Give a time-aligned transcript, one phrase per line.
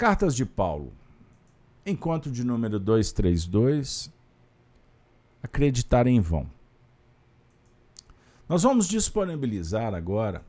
[0.00, 0.94] Cartas de Paulo.
[1.84, 4.10] Encontro de número 232.
[5.42, 6.50] Acreditar em vão.
[8.48, 10.42] Nós vamos disponibilizar agora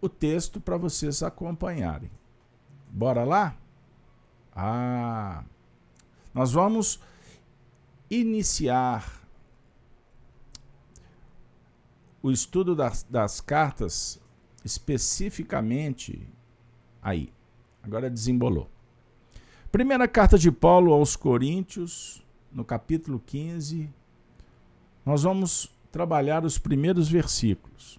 [0.00, 2.08] o texto para vocês acompanharem.
[2.88, 3.56] Bora lá?
[4.54, 5.42] Ah,
[6.32, 7.00] nós vamos
[8.08, 9.26] iniciar
[12.22, 14.20] o estudo das, das cartas
[14.64, 16.28] especificamente
[17.02, 17.36] aí.
[17.82, 18.68] Agora desembolou.
[19.70, 23.90] Primeira carta de Paulo aos Coríntios, no capítulo 15,
[25.04, 27.98] nós vamos trabalhar os primeiros versículos.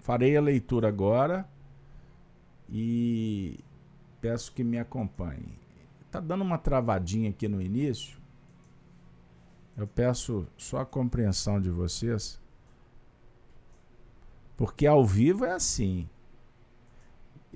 [0.00, 1.48] Farei a leitura agora
[2.70, 3.58] e
[4.20, 5.58] peço que me acompanhe.
[6.06, 8.18] Está dando uma travadinha aqui no início.
[9.76, 12.40] Eu peço só a compreensão de vocês.
[14.56, 16.08] Porque ao vivo é assim.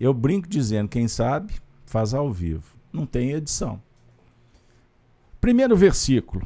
[0.02, 1.54] Eu brinco dizendo, quem sabe,
[1.86, 2.76] faz ao vivo.
[2.92, 3.80] Não tem edição.
[5.40, 6.44] Primeiro versículo.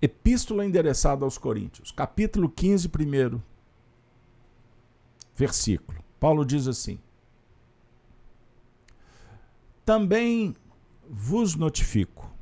[0.00, 3.42] Epístola endereçada aos Coríntios, capítulo 15, primeiro
[5.34, 5.98] versículo.
[6.20, 7.00] Paulo diz assim:
[9.84, 10.54] Também
[11.10, 12.32] vos notifico,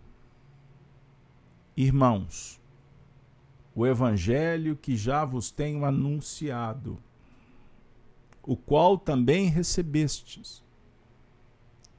[1.74, 2.60] irmãos,
[3.74, 6.98] o evangelho que já vos tenho anunciado,
[8.46, 10.62] o qual também recebestes,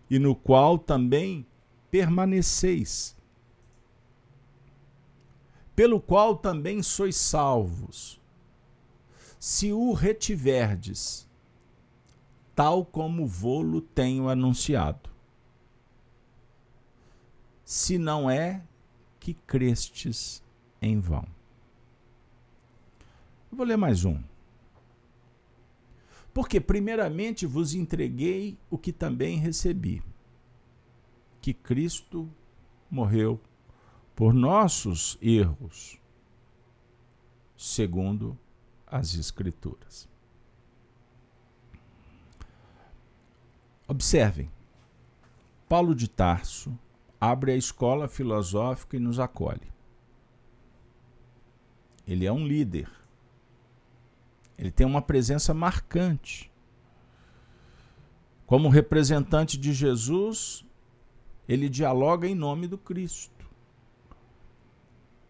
[0.09, 1.45] e no qual também
[1.89, 3.15] permaneceis,
[5.75, 8.21] pelo qual também sois salvos,
[9.39, 11.27] se o retiverdes,
[12.55, 15.09] tal como vou-lo tenho anunciado.
[17.63, 18.63] Se não é
[19.19, 20.43] que crestes
[20.81, 21.25] em vão.
[23.51, 24.21] Vou ler mais um.
[26.35, 30.03] Porque, primeiramente, vos entreguei o que também recebi:
[31.39, 32.29] que Cristo
[32.91, 33.39] morreu
[34.13, 35.97] por nossos erros,
[37.55, 38.37] segundo
[38.85, 40.09] as Escrituras.
[43.87, 44.51] Observem,
[45.69, 46.77] Paulo de Tarso
[47.17, 49.71] abre a escola filosófica e nos acolhe.
[52.05, 52.91] Ele é um líder
[54.57, 56.51] ele tem uma presença marcante.
[58.45, 60.65] Como representante de Jesus,
[61.47, 63.33] ele dialoga em nome do Cristo.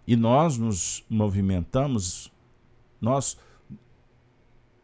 [0.07, 2.31] E nós nos movimentamos,
[3.01, 3.37] nós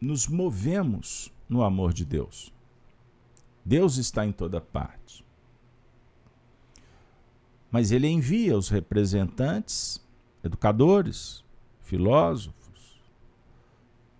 [0.00, 2.52] nos movemos no amor de Deus.
[3.64, 5.24] Deus está em toda parte.
[7.70, 10.04] Mas ele envia os representantes,
[10.42, 11.44] educadores,
[11.80, 12.61] filósofos,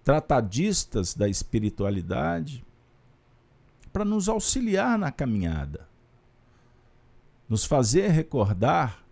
[0.04, 2.64] tratadistas da espiritualidade
[3.92, 5.88] para nos auxiliar na caminhada,
[7.48, 9.04] nos fazer recordar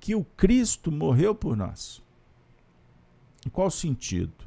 [0.00, 2.02] que o Cristo morreu por nós.
[3.46, 4.44] Em qual sentido?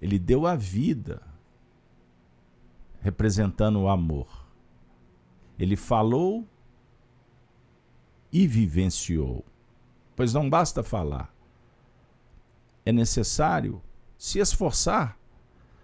[0.00, 1.22] Ele deu a vida,
[3.00, 4.46] representando o amor.
[5.58, 6.46] Ele falou
[8.32, 9.44] e vivenciou.
[10.16, 11.32] Pois não basta falar.
[12.84, 13.80] É necessário
[14.22, 15.18] se esforçar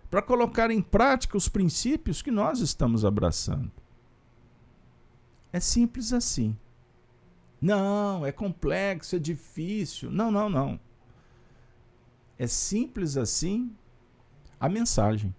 [0.08, 3.72] para colocar em prática os princípios que nós estamos abraçando.
[5.52, 6.56] É simples assim.
[7.60, 10.08] Não, é complexo, é difícil.
[10.12, 10.78] Não, não, não.
[12.38, 13.74] É simples assim
[14.60, 15.34] a mensagem.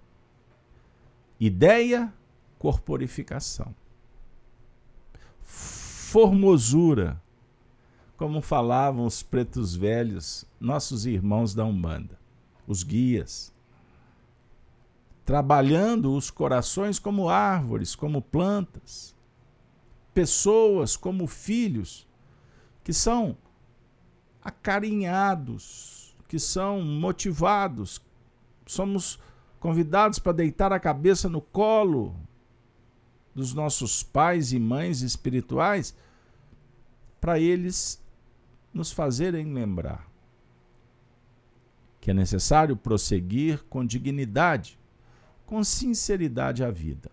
[1.39, 2.13] Ideia,
[2.59, 3.73] corporificação.
[5.41, 7.19] Formosura,
[8.17, 12.19] como falavam os pretos velhos, nossos irmãos da Umbanda
[12.69, 13.51] os guias,
[15.25, 19.15] trabalhando os corações como árvores, como plantas,
[20.13, 22.07] pessoas como filhos,
[22.83, 23.35] que são
[24.43, 27.99] acarinhados, que são motivados,
[28.67, 29.19] somos
[29.59, 32.15] convidados para deitar a cabeça no colo
[33.33, 35.95] dos nossos pais e mães espirituais,
[37.19, 37.99] para eles
[38.71, 40.08] nos fazerem lembrar
[42.09, 44.79] que é necessário prosseguir com dignidade,
[45.45, 47.11] com sinceridade à vida.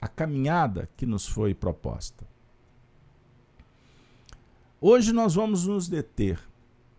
[0.00, 2.26] A caminhada que nos foi proposta.
[4.80, 6.40] Hoje nós vamos nos deter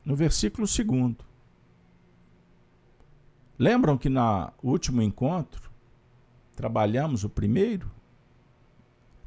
[0.06, 1.16] no versículo 2.
[3.60, 5.70] Lembram que no último encontro
[6.56, 7.92] trabalhamos o primeiro?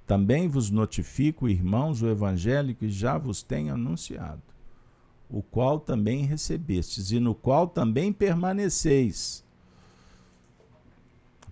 [0.06, 4.53] Também vos notifico, irmãos, o evangelho que já vos tenho anunciado
[5.34, 9.44] o qual também recebestes, e no qual também permaneceis,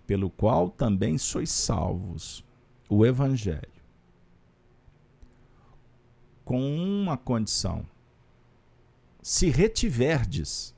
[0.06, 2.44] pelo qual também sois salvos,
[2.88, 3.82] o Evangelho.
[6.44, 7.84] Com uma condição:
[9.20, 10.72] se retiverdes,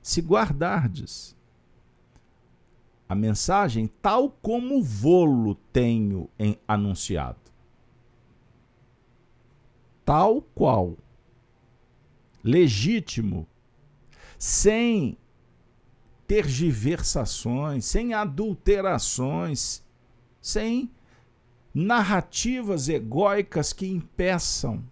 [0.00, 1.36] se guardardes
[3.06, 7.38] a mensagem tal como vou-lo tenho em, anunciado.
[10.06, 10.96] Tal qual.
[12.46, 13.46] Legítimo.
[14.38, 15.18] Sem
[16.26, 19.82] tergiversações, sem adulterações,
[20.40, 20.90] sem
[21.74, 24.82] narrativas egóicas que impeçam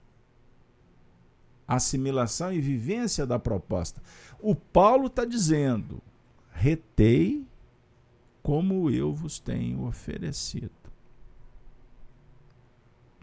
[1.66, 4.02] a assimilação e vivência da proposta.
[4.38, 6.02] O Paulo está dizendo:
[6.50, 7.46] retei
[8.42, 10.70] como eu vos tenho oferecido.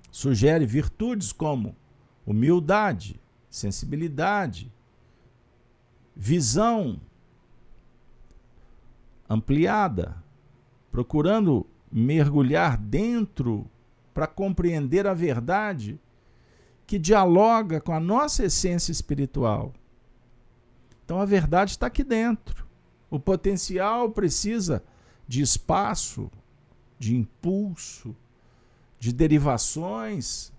[0.09, 1.75] Sugere virtudes como
[2.25, 3.20] humildade,
[3.51, 4.71] sensibilidade,
[6.15, 7.00] visão
[9.30, 10.15] ampliada,
[10.92, 13.69] procurando mergulhar dentro
[14.13, 16.00] para compreender a verdade
[16.88, 19.74] que dialoga com a nossa essência espiritual.
[21.03, 22.65] Então a verdade está aqui dentro.
[23.09, 24.83] O potencial precisa
[25.27, 26.31] de espaço,
[26.98, 28.15] de impulso,
[29.00, 30.53] de derivações,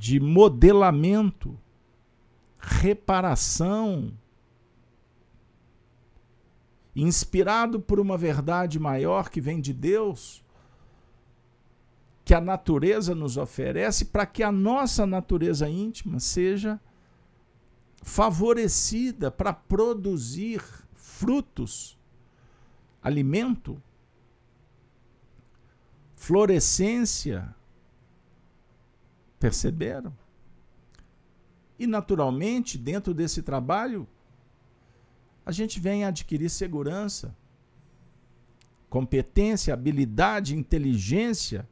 [0.00, 1.60] de modelamento,
[2.58, 4.16] reparação,
[6.96, 10.42] inspirado por uma verdade maior que vem de Deus,
[12.24, 16.80] que a natureza nos oferece, para que a nossa natureza íntima seja
[18.02, 20.62] favorecida para produzir
[20.94, 22.00] frutos
[23.02, 23.82] alimento,
[26.16, 27.54] florescência.
[29.40, 30.14] Perceberam?
[31.78, 34.06] E, naturalmente, dentro desse trabalho,
[35.44, 37.34] a gente vem adquirir segurança,
[38.90, 41.66] competência, habilidade, inteligência,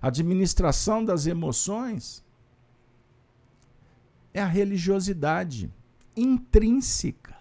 [0.00, 2.24] administração das emoções.
[4.32, 5.70] É a religiosidade
[6.16, 7.36] intrínseca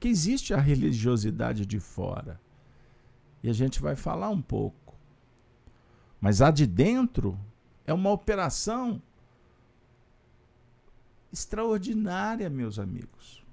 [0.00, 2.40] que existe a religiosidade de fora.
[3.42, 4.94] E a gente vai falar um pouco.
[6.20, 7.38] Mas a de dentro
[7.86, 9.00] é uma operação
[11.32, 13.44] extraordinária, meus amigos.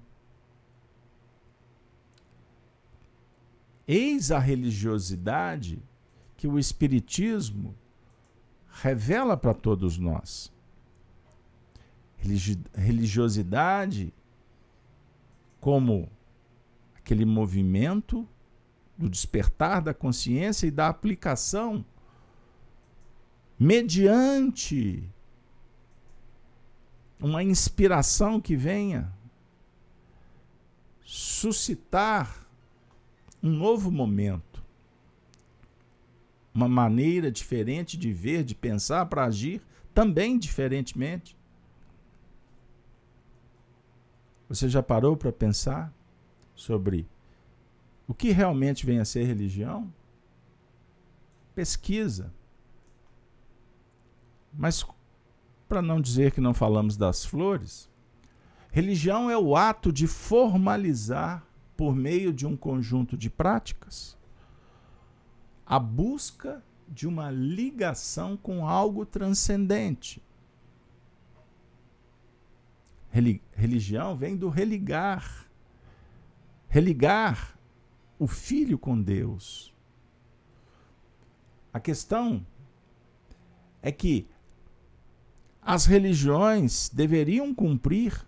[3.86, 5.82] Eis a religiosidade
[6.36, 7.74] que o Espiritismo
[8.68, 10.52] revela para todos nós.
[12.74, 14.14] Religiosidade
[15.60, 16.08] como
[16.96, 18.26] aquele movimento
[18.96, 21.84] do despertar da consciência e da aplicação
[23.62, 25.02] mediante
[27.20, 29.12] uma inspiração que venha
[31.04, 32.46] suscitar
[33.42, 34.62] um novo momento,
[36.54, 39.62] uma maneira diferente de ver, de pensar, para agir
[39.94, 41.36] também diferentemente.
[44.48, 45.92] Você já parou para pensar?
[46.54, 47.06] sobre
[48.06, 49.92] o que realmente vem a ser religião,
[51.54, 52.32] pesquisa.
[54.52, 54.84] Mas,
[55.68, 57.88] para não dizer que não falamos das flores,
[58.70, 61.46] religião é o ato de formalizar,
[61.76, 64.16] por meio de um conjunto de práticas,
[65.66, 70.22] a busca de uma ligação com algo transcendente.
[73.54, 75.50] Religião vem do religar
[76.72, 77.58] religar
[78.18, 79.74] o filho com Deus.
[81.70, 82.46] A questão
[83.82, 84.26] é que
[85.62, 88.26] as religiões deveriam cumprir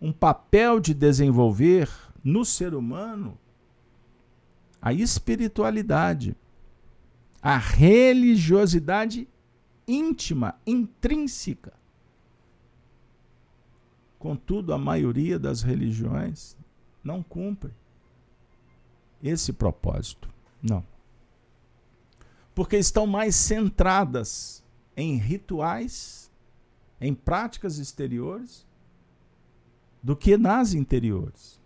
[0.00, 1.90] um papel de desenvolver
[2.22, 3.36] no ser humano
[4.80, 6.34] a espiritualidade,
[7.42, 9.28] a religiosidade
[9.86, 11.72] íntima, intrínseca.
[14.18, 16.56] Contudo, a maioria das religiões
[17.02, 17.72] não cumpre
[19.22, 20.28] esse propósito.
[20.62, 20.84] Não.
[22.54, 24.59] Porque estão mais centradas
[24.96, 26.30] em rituais,
[27.00, 28.66] em práticas exteriores,
[30.02, 31.60] do que nas interiores.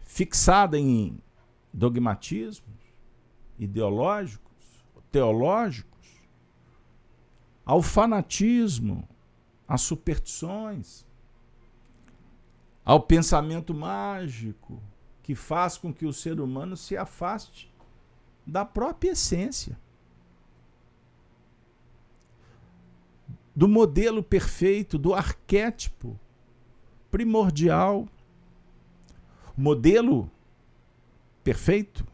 [0.00, 1.20] Fixada em
[1.72, 2.78] dogmatismos
[3.58, 5.88] ideológicos, teológicos,
[7.64, 9.06] ao fanatismo,
[9.66, 11.04] às superstições,
[12.84, 14.82] ao pensamento mágico
[15.22, 17.70] que faz com que o ser humano se afaste
[18.48, 19.78] da própria essência.
[23.54, 26.18] Do modelo perfeito, do arquétipo
[27.10, 28.08] primordial
[29.56, 30.30] modelo
[31.42, 32.06] perfeito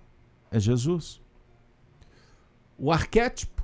[0.51, 1.21] é Jesus.
[2.79, 3.63] O arquétipo,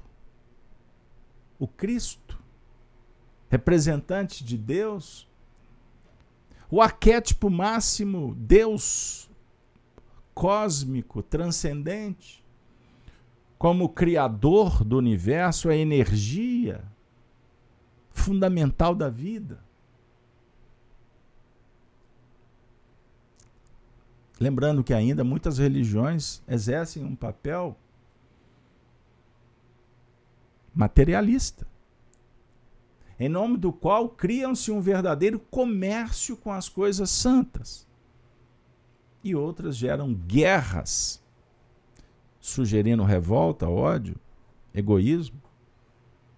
[1.58, 2.38] o Cristo,
[3.48, 5.26] representante de Deus,
[6.70, 9.30] o arquétipo máximo, Deus
[10.34, 12.39] cósmico, transcendente,
[13.60, 16.82] como criador do universo, a energia
[18.10, 19.62] fundamental da vida.
[24.40, 27.76] Lembrando que ainda muitas religiões exercem um papel
[30.74, 31.66] materialista,
[33.18, 37.86] em nome do qual criam-se um verdadeiro comércio com as coisas santas.
[39.22, 41.22] E outras geram guerras,
[42.50, 44.16] sugerindo revolta, ódio,
[44.74, 45.40] egoísmo,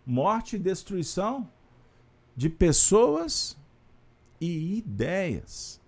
[0.07, 1.49] morte e destruição
[2.37, 3.57] de pessoas
[4.41, 5.81] e ideias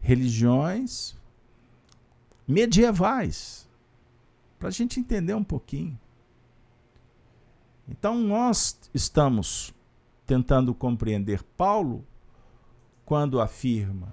[0.00, 1.16] religiões
[2.46, 3.68] medievais,
[4.58, 5.98] para a gente entender um pouquinho.
[7.88, 9.74] Então, nós estamos
[10.24, 12.04] tentando compreender Paulo
[13.04, 14.12] quando afirma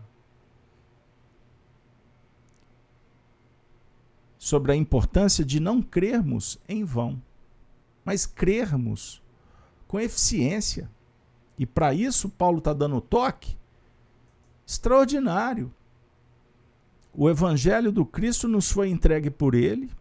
[4.44, 7.22] sobre a importância de não crermos em vão,
[8.04, 9.22] mas crermos
[9.88, 10.90] com eficiência.
[11.58, 13.56] E para isso, Paulo está dando toque
[14.68, 15.74] extraordinário
[17.16, 19.92] o evangelho do Cristo nos foi entregue por ele,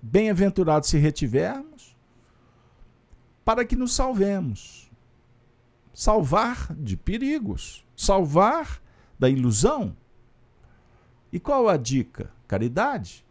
[0.00, 1.96] bem-aventurados se retivermos,
[3.44, 4.88] para que nos salvemos.
[5.92, 8.80] Salvar de perigos, salvar
[9.18, 9.96] da ilusão.
[11.32, 12.30] E qual a dica?
[12.46, 13.23] Caridade,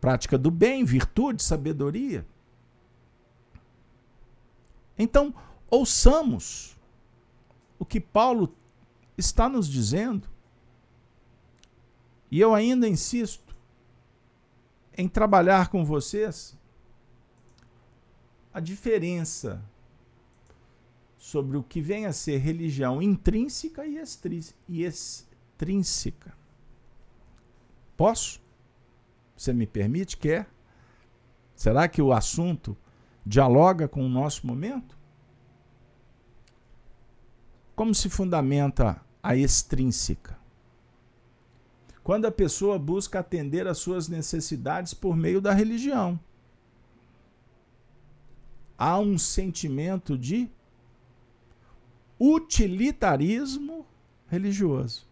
[0.00, 2.26] prática do bem, virtude, sabedoria.
[4.98, 5.34] Então,
[5.70, 6.76] ouçamos
[7.78, 8.54] o que Paulo
[9.16, 10.28] está nos dizendo
[12.30, 13.56] e eu ainda insisto
[14.96, 16.56] em trabalhar com vocês
[18.52, 19.62] a diferença
[21.18, 26.34] sobre o que vem a ser religião intrínseca e extrínseca.
[27.96, 28.40] Posso?
[29.40, 30.18] Você me permite?
[30.18, 30.46] Quer?
[31.54, 32.76] Será que o assunto
[33.24, 34.98] dialoga com o nosso momento?
[37.74, 40.38] Como se fundamenta a extrínseca?
[42.02, 46.18] quando a pessoa busca atender às suas necessidades por meio da religião.
[48.76, 50.50] Há um sentimento de
[52.18, 53.86] utilitarismo
[54.26, 55.09] religioso.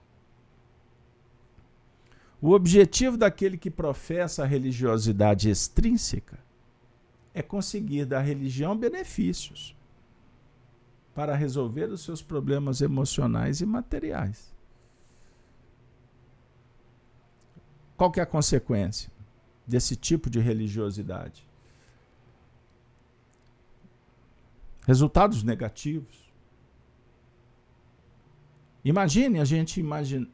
[2.41, 6.39] O objetivo daquele que professa a religiosidade extrínseca
[7.35, 9.77] é conseguir da religião benefícios
[11.15, 14.53] para resolver os seus problemas emocionais e materiais.
[17.97, 19.11] Qual que é a consequência
[19.67, 21.45] desse tipo de religiosidade?
[24.87, 26.33] Resultados negativos.
[28.85, 30.31] Imagine a gente imagine,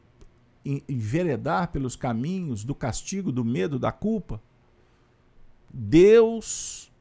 [0.65, 4.41] enveredar pelos caminhos do castigo, do medo, da culpa.
[5.71, 6.91] Deus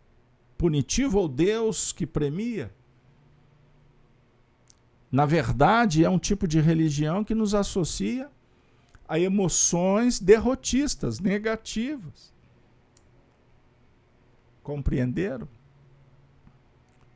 [0.58, 2.72] punitivo ou Deus que premia?
[5.10, 8.28] Na verdade, é um tipo de religião que nos associa
[9.08, 12.32] a emoções derrotistas, negativas.
[14.62, 15.48] Compreenderam?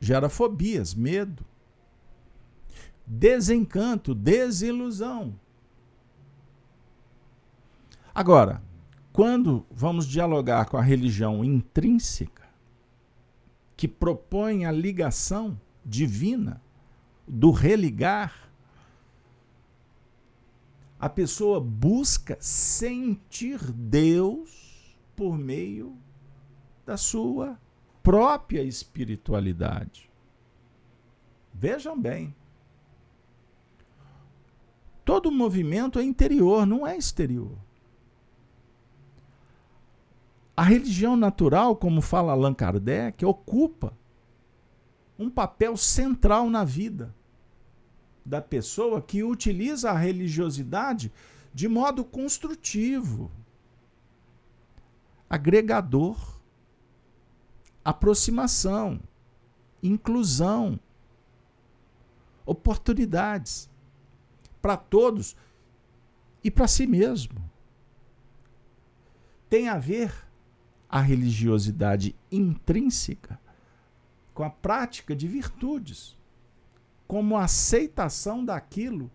[0.01, 1.45] Gera fobias, medo,
[3.05, 5.35] desencanto, desilusão.
[8.19, 8.61] Agora,
[9.13, 12.49] quando vamos dialogar com a religião intrínseca,
[13.77, 15.57] que propõe a ligação
[15.87, 16.61] divina,
[17.29, 18.51] do religar,
[20.99, 25.97] a pessoa busca sentir Deus por meio
[26.85, 27.57] da sua
[28.03, 30.11] própria espiritualidade.
[31.55, 32.35] Vejam bem.
[35.05, 37.68] Todo movimento é interior, não é exterior.
[40.59, 43.97] A religião natural, como fala Allan Kardec, ocupa
[45.17, 47.15] um papel central na vida
[48.27, 51.13] da pessoa que utiliza a religiosidade
[51.55, 53.31] de modo construtivo,
[55.31, 56.41] agregador,
[57.85, 58.99] aproximação,
[59.81, 60.81] inclusão,
[62.45, 63.71] oportunidades
[64.61, 65.37] para todos
[66.43, 67.49] e para si mesmo.
[69.49, 70.27] Tem a ver
[70.89, 73.39] a religiosidade intrínseca
[74.33, 76.17] com a prática de virtudes
[77.07, 79.11] como aceitação daquilo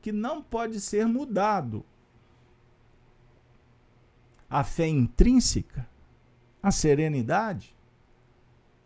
[0.00, 1.84] que não pode ser mudado.
[4.48, 5.88] A fé intrínseca,
[6.62, 7.76] a serenidade,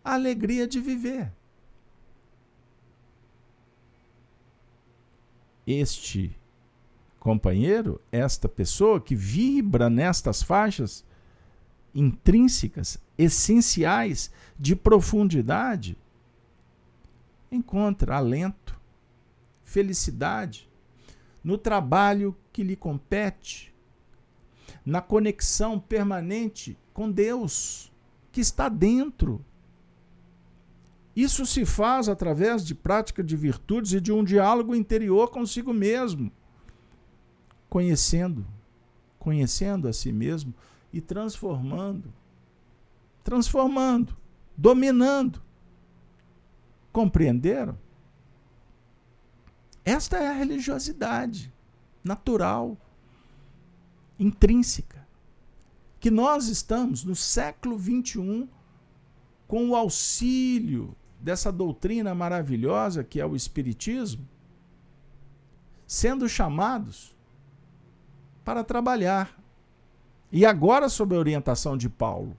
[0.05, 1.33] a alegria de viver.
[5.67, 6.37] Este
[7.19, 11.05] companheiro, esta pessoa que vibra nestas faixas
[11.95, 15.97] intrínsecas, essenciais, de profundidade,
[17.51, 18.79] encontra alento,
[19.63, 20.69] felicidade
[21.45, 23.73] no trabalho que lhe compete,
[24.85, 27.93] na conexão permanente com Deus,
[28.33, 29.45] que está dentro.
[31.15, 36.33] Isso se faz através de prática de virtudes e de um diálogo interior consigo mesmo,
[37.69, 38.47] conhecendo,
[39.19, 40.55] conhecendo a si mesmo
[40.95, 42.15] e transformando,
[43.25, 44.17] transformando,
[44.57, 45.43] dominando.
[46.93, 47.77] Compreenderam?
[49.85, 51.53] Esta é a religiosidade
[52.05, 52.79] natural,
[54.21, 55.05] intrínseca,
[55.99, 58.49] que nós estamos no século XXI
[59.49, 64.29] com o auxílio dessa doutrina maravilhosa que é o Espiritismo,
[65.89, 67.17] sendo chamados
[68.45, 69.43] para trabalhar.
[70.35, 72.37] E agora, sob a orientação de Paulo,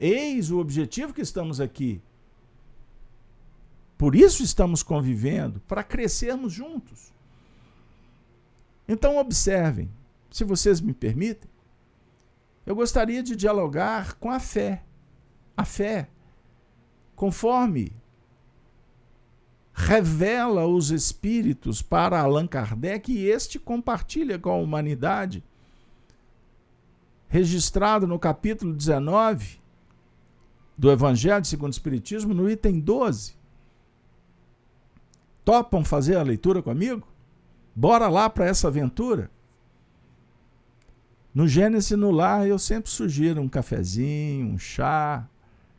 [0.00, 2.00] eis o objetivo que estamos aqui.
[3.98, 7.12] Por isso estamos convivendo, para crescermos juntos.
[8.88, 9.90] Então, observem,
[10.30, 11.50] se vocês me permitem,
[12.64, 14.82] eu gostaria de dialogar com a fé.
[15.54, 16.08] A fé
[17.14, 17.92] conforme
[19.74, 25.44] revela os espíritos para Allan Kardec e este compartilha com a humanidade.
[27.32, 29.58] Registrado no capítulo 19
[30.76, 33.34] do Evangelho segundo o Espiritismo, no item 12.
[35.42, 37.08] Topam fazer a leitura comigo?
[37.74, 39.30] Bora lá para essa aventura?
[41.34, 45.26] No Gênesis no lar eu sempre sugiro um cafezinho, um chá,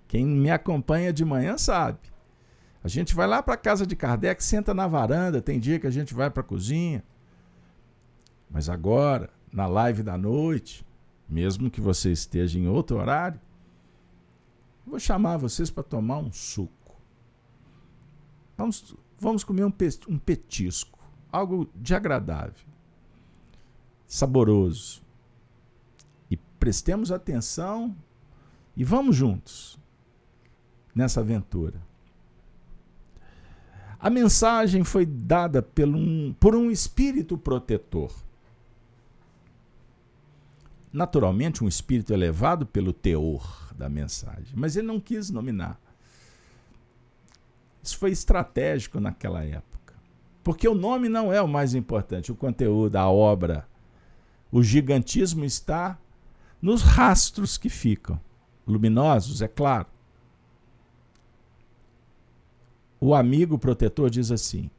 [0.07, 1.99] quem me acompanha de manhã sabe.
[2.83, 5.85] A gente vai lá para a casa de Kardec, senta na varanda, tem dia que
[5.85, 7.03] a gente vai para a cozinha.
[8.49, 10.83] Mas agora, na live da noite,
[11.33, 13.41] mesmo que você esteja em outro horário,
[14.85, 16.95] vou chamar vocês para tomar um suco.
[18.55, 19.71] Vamos, vamos comer um,
[20.19, 20.99] petisco,
[21.31, 22.63] algo de agradável,
[24.05, 25.01] saboroso.
[26.29, 27.95] E prestemos atenção
[28.77, 29.79] e vamos juntos
[30.93, 31.81] nessa aventura.
[33.99, 38.13] A mensagem foi dada por um, por um espírito protetor.
[40.93, 45.81] Naturalmente, um espírito elevado pelo teor da mensagem, mas ele não quis nominar.
[47.81, 49.95] Isso foi estratégico naquela época.
[50.43, 53.67] Porque o nome não é o mais importante, o conteúdo, a obra.
[54.51, 55.97] O gigantismo está
[56.61, 58.21] nos rastros que ficam.
[58.67, 59.87] Luminosos, é claro.
[62.99, 64.69] O amigo protetor diz assim: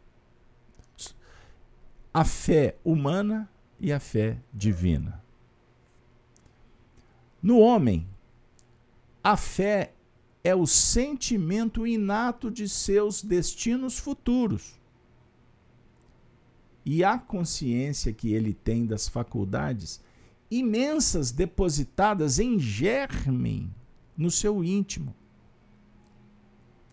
[2.13, 3.51] a fé humana
[3.81, 5.24] e a fé divina.
[7.45, 8.09] No homem,
[9.23, 9.93] a fé
[10.43, 14.81] é o sentimento inato de seus destinos futuros
[16.87, 20.01] e a consciência que ele tem das faculdades
[20.51, 23.71] imensas depositadas em germe
[24.17, 25.15] no seu íntimo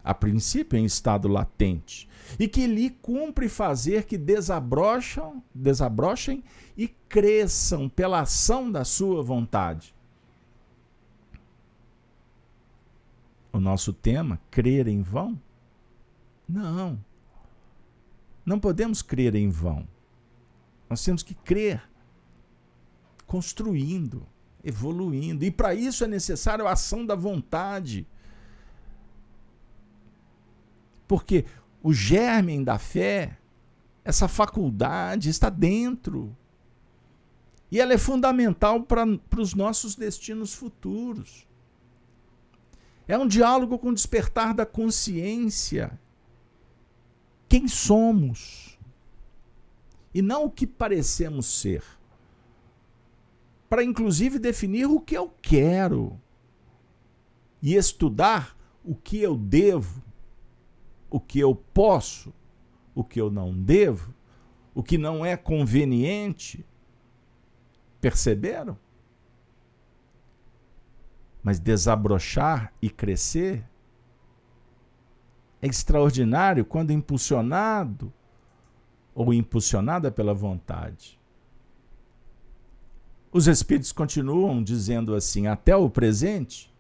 [0.04, 6.44] a princípio em estado latente, e que lhe cumpre fazer que desabrocham, desabrochem
[6.76, 9.94] e cresçam pela ação da sua vontade.
[13.52, 15.40] O nosso tema, crer em vão?
[16.48, 17.04] Não.
[18.46, 19.88] Não podemos crer em vão.
[20.90, 21.82] Nós temos que crer
[23.28, 24.26] construindo,
[24.64, 25.44] evoluindo.
[25.46, 28.08] E para isso é necessário a ação da vontade
[31.12, 31.44] porque
[31.84, 33.38] o germe da fé,
[34.02, 36.34] essa faculdade está dentro.
[37.70, 39.06] E ela é fundamental para
[39.38, 41.46] os nossos destinos futuros.
[43.12, 46.00] É um diálogo com o despertar da consciência.
[47.50, 48.80] Quem somos?
[50.14, 51.84] E não o que parecemos ser.
[53.70, 56.18] Para inclusive definir o que eu quero.
[57.62, 60.02] E estudar o que eu devo
[61.12, 62.34] o que eu posso,
[62.96, 64.16] o que eu não devo,
[64.74, 66.66] o que não é conveniente.
[68.00, 68.80] Perceberam?
[71.44, 73.64] Mas desabrochar e crescer
[75.62, 78.12] é extraordinário quando impulsionado
[79.14, 81.20] ou impulsionada pela vontade.
[83.32, 86.74] Os Espíritos continuam dizendo assim: até o presente,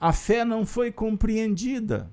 [0.00, 2.10] a fé não foi compreendida,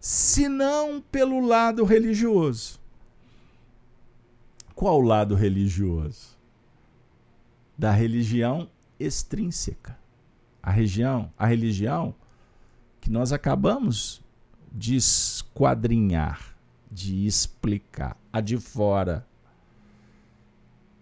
[0.00, 2.80] senão pelo lado religioso.
[4.74, 6.38] Qual lado religioso?
[7.76, 8.68] Da religião
[8.98, 9.99] extrínseca.
[10.62, 12.14] A religião, a religião
[13.00, 14.22] que nós acabamos
[14.72, 16.54] de esquadrinhar,
[16.90, 19.26] de explicar, a de fora,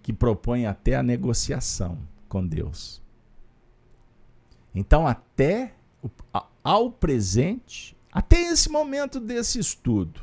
[0.03, 3.03] que propõe até a negociação com Deus.
[4.75, 5.75] Então, até
[6.63, 10.21] ao presente, até esse momento desse estudo,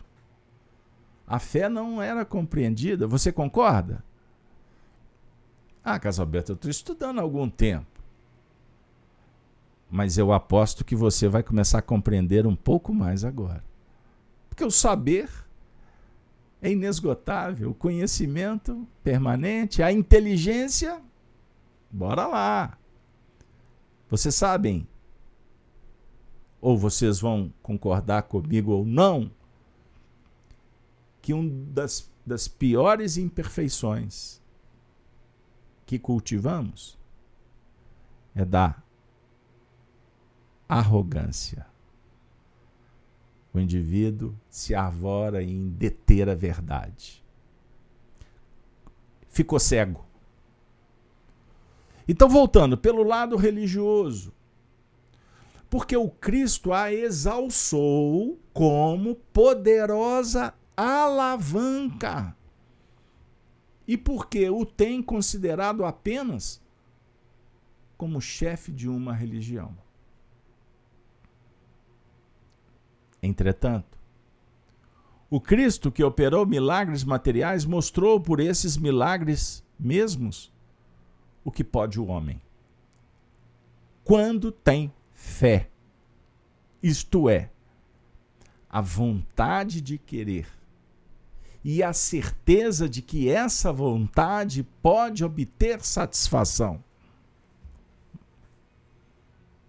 [1.28, 3.08] a fé não era compreendida.
[3.08, 4.04] Você concorda?
[5.84, 7.95] Ah, Casalberto, eu estou estudando há algum tempo.
[9.90, 13.64] Mas eu aposto que você vai começar a compreender um pouco mais agora.
[14.50, 15.30] Porque o saber
[16.62, 21.02] é inesgotável, o conhecimento permanente, a inteligência,
[21.92, 22.78] bora lá.
[24.10, 24.88] Vocês sabem,
[26.60, 29.32] ou vocês vão concordar comigo ou não,
[31.22, 34.42] que uma das, das piores imperfeições
[35.86, 36.98] que cultivamos
[38.34, 38.82] é da
[40.68, 41.66] arrogância.
[43.54, 47.24] O indivíduo se arvora em deter a verdade.
[49.30, 50.06] Ficou cego.
[52.08, 54.34] Então, voltando pelo lado religioso,
[55.70, 62.36] porque o Cristo a exalçou como poderosa alavanca.
[63.88, 66.62] E porque o tem considerado apenas
[67.98, 69.76] como chefe de uma religião.
[73.26, 73.98] Entretanto,
[75.30, 80.52] o Cristo que operou milagres materiais mostrou por esses milagres mesmos
[81.44, 82.40] o que pode o homem.
[84.04, 85.70] Quando tem fé,
[86.82, 87.50] isto é,
[88.70, 90.48] a vontade de querer
[91.64, 96.84] e a certeza de que essa vontade pode obter satisfação.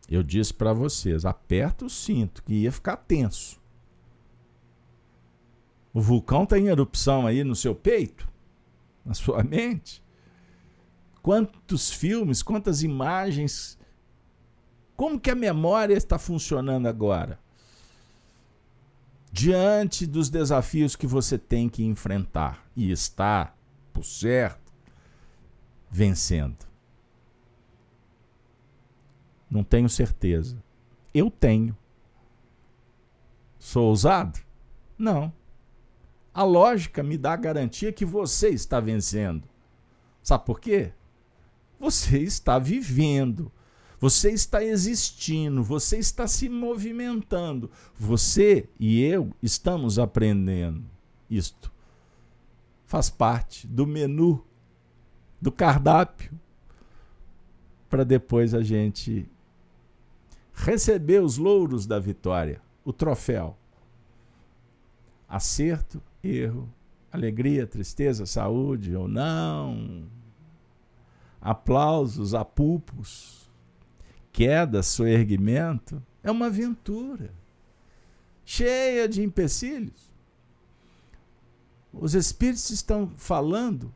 [0.09, 3.61] Eu disse para vocês, aperta o cinto, que ia ficar tenso.
[5.93, 8.29] O vulcão está em erupção aí no seu peito,
[9.05, 10.03] na sua mente.
[11.23, 13.79] Quantos filmes, quantas imagens.
[14.95, 17.39] Como que a memória está funcionando agora?
[19.37, 23.55] diante dos desafios que você tem que enfrentar e está,
[23.93, 24.73] por certo,
[25.91, 26.57] vencendo?
[29.51, 30.63] Não tenho certeza.
[31.15, 31.77] Eu tenho.
[33.59, 34.39] Sou ousado?
[34.99, 35.33] Não.
[36.33, 39.49] A lógica me dá a garantia que você está vencendo.
[40.23, 40.93] Sabe por quê?
[41.79, 43.51] Você está vivendo.
[43.99, 47.71] Você está existindo, você está se movimentando.
[47.99, 50.85] Você e eu estamos aprendendo
[51.31, 51.73] isto.
[52.85, 54.45] Faz parte do menu,
[55.41, 56.39] do cardápio,
[57.89, 59.29] para depois a gente
[60.57, 63.57] receber os louros da vitória, o troféu.
[65.29, 66.69] Acerto, erro,
[67.13, 70.09] alegria, tristeza, saúde ou não,
[71.41, 73.47] aplausos, apupos
[74.33, 77.33] queda, soerguimento, é uma aventura
[78.45, 80.13] cheia de empecilhos.
[81.91, 83.95] Os Espíritos estão falando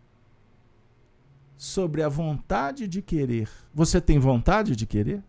[1.59, 3.51] sobre a vontade de querer.
[3.75, 5.23] Você tem vontade de querer?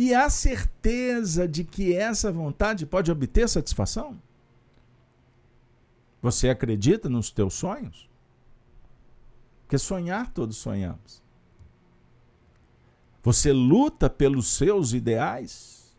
[0.00, 4.16] E a certeza de que essa vontade pode obter satisfação?
[6.22, 8.08] Você acredita nos teus sonhos?
[9.62, 11.20] Porque sonhar todos sonhamos.
[13.24, 15.92] Você luta pelos seus ideais?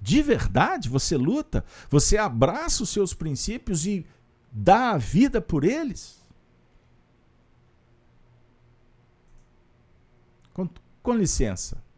[0.00, 1.62] De verdade, você luta?
[1.90, 4.06] Você abraça os seus princípios e
[4.50, 6.24] dá a vida por eles?
[10.54, 10.66] Com,
[11.02, 11.91] com licença.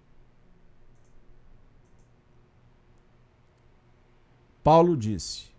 [4.65, 5.51] Paulo disse: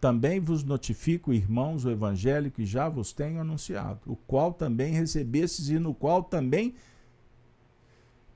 [0.00, 5.68] Também vos notifico, irmãos, o evangelho que já vos tenho anunciado, o qual também recebestes
[5.68, 6.76] e no qual também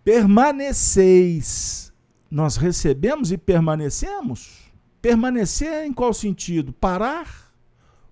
[0.02, 1.92] permaneceis.
[2.28, 4.72] Nós recebemos e permanecemos?
[5.00, 6.72] Permanecer em qual sentido?
[6.72, 7.54] Parar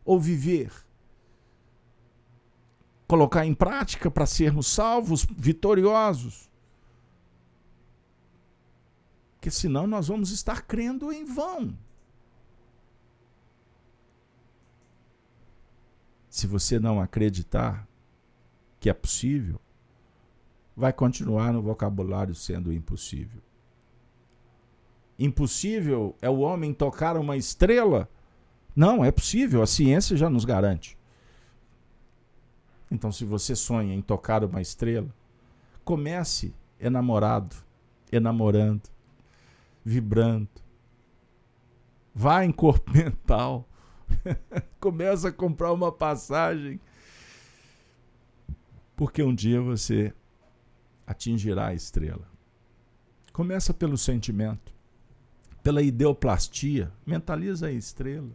[0.04, 0.70] ou viver?
[3.08, 6.48] Colocar em prática para sermos salvos, vitoriosos?
[9.32, 11.76] Porque senão nós vamos estar crendo em vão.
[16.34, 17.86] Se você não acreditar
[18.80, 19.60] que é possível,
[20.76, 23.40] vai continuar no vocabulário sendo impossível.
[25.16, 28.10] Impossível é o homem tocar uma estrela?
[28.74, 30.98] Não, é possível, a ciência já nos garante.
[32.90, 35.14] Então, se você sonha em tocar uma estrela,
[35.84, 37.54] comece enamorado,
[38.10, 38.82] enamorando,
[39.84, 40.48] vibrando.
[42.12, 43.68] Vá em corpo mental.
[44.80, 46.80] Começa a comprar uma passagem.
[48.96, 50.12] Porque um dia você
[51.06, 52.26] atingirá a estrela.
[53.32, 54.72] Começa pelo sentimento,
[55.62, 56.92] pela ideoplastia.
[57.04, 58.30] Mentaliza a estrela.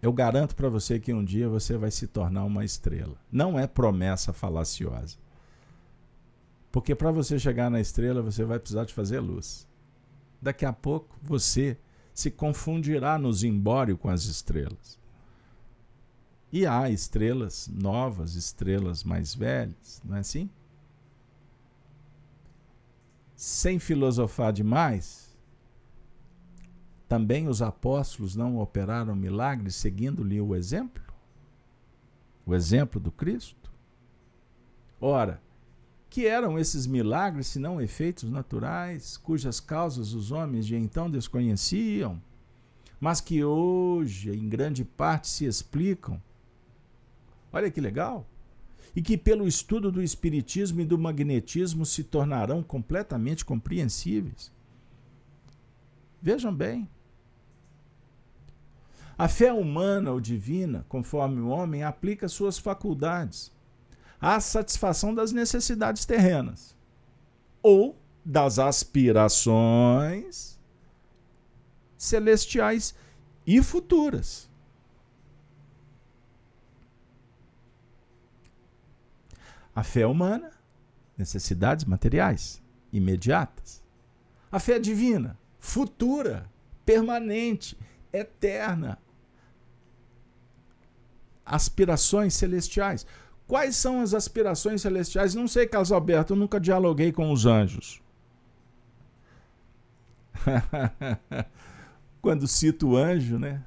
[0.00, 3.16] Eu garanto para você que um dia você vai se tornar uma estrela.
[3.32, 5.16] Não é promessa falaciosa.
[6.70, 9.66] Porque para você chegar na estrela, você vai precisar de fazer luz.
[10.42, 11.78] Daqui a pouco você
[12.14, 14.98] se confundirá no zimbório com as estrelas.
[16.52, 20.48] E há estrelas novas, estrelas mais velhas, não é assim?
[23.34, 25.36] Sem filosofar demais,
[27.08, 31.02] também os apóstolos não operaram milagres seguindo-lhe o exemplo?
[32.46, 33.72] O exemplo do Cristo?
[35.00, 35.42] Ora,
[36.14, 42.22] que eram esses milagres se não efeitos naturais, cujas causas os homens de então desconheciam,
[43.00, 46.22] mas que hoje, em grande parte, se explicam?
[47.52, 48.24] Olha que legal!
[48.94, 54.52] E que, pelo estudo do Espiritismo e do magnetismo, se tornarão completamente compreensíveis.
[56.22, 56.88] Vejam bem.
[59.18, 63.52] A fé humana ou divina, conforme o homem, aplica suas faculdades
[64.24, 66.74] à satisfação das necessidades terrenas
[67.62, 70.58] ou das aspirações
[71.98, 72.94] celestiais
[73.46, 74.48] e futuras.
[79.76, 80.52] A fé humana,
[81.18, 83.82] necessidades materiais imediatas.
[84.50, 86.50] A fé divina, futura,
[86.86, 87.76] permanente,
[88.10, 88.98] eterna.
[91.44, 93.04] Aspirações celestiais.
[93.46, 95.34] Quais são as aspirações celestiais?
[95.34, 98.00] Não sei, Carlos Alberto, eu nunca dialoguei com os anjos.
[102.22, 103.62] Quando cito anjo, né?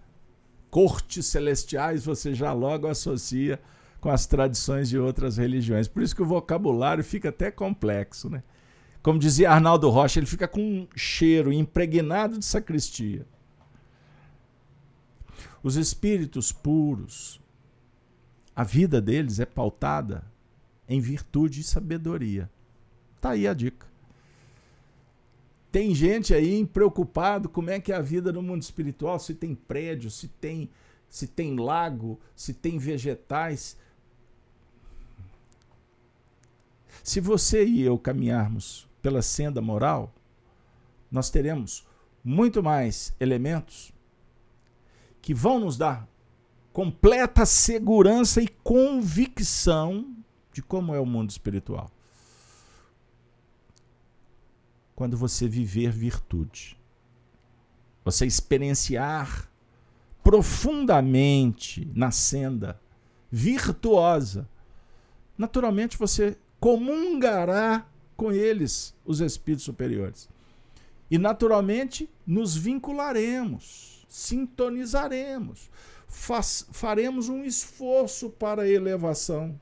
[0.69, 3.59] Cortes celestiais, você já logo associa
[4.01, 5.87] com as tradições de outras religiões.
[5.87, 8.43] Por isso que o vocabulário fica até complexo, né?
[9.01, 13.25] Como dizia Arnaldo Rocha, ele fica com um cheiro impregnado de sacristia.
[15.63, 17.39] Os espíritos puros,
[18.57, 20.25] a vida deles é pautada
[20.89, 22.49] em virtude e sabedoria.
[23.21, 23.85] Tá aí a dica.
[25.71, 29.53] Tem gente aí preocupado como é que é a vida no mundo espiritual, se tem
[29.53, 30.71] prédio, se tem
[31.07, 33.77] se tem lago, se tem vegetais.
[37.03, 40.11] Se você e eu caminharmos pela senda moral,
[41.11, 41.85] nós teremos
[42.23, 43.93] muito mais elementos
[45.21, 46.09] que vão nos dar
[46.77, 50.15] completa segurança e convicção
[50.53, 51.89] de como é o mundo espiritual.
[54.95, 56.79] Quando você viver virtude,
[58.05, 59.49] você experienciar
[60.23, 62.79] profundamente na senda
[63.31, 64.47] virtuosa,
[65.35, 70.29] naturalmente você comungará com eles, os espíritos superiores.
[71.09, 75.71] E naturalmente nos vincularemos, sintonizaremos
[76.17, 79.59] faz, faremos um esforço para a elevação.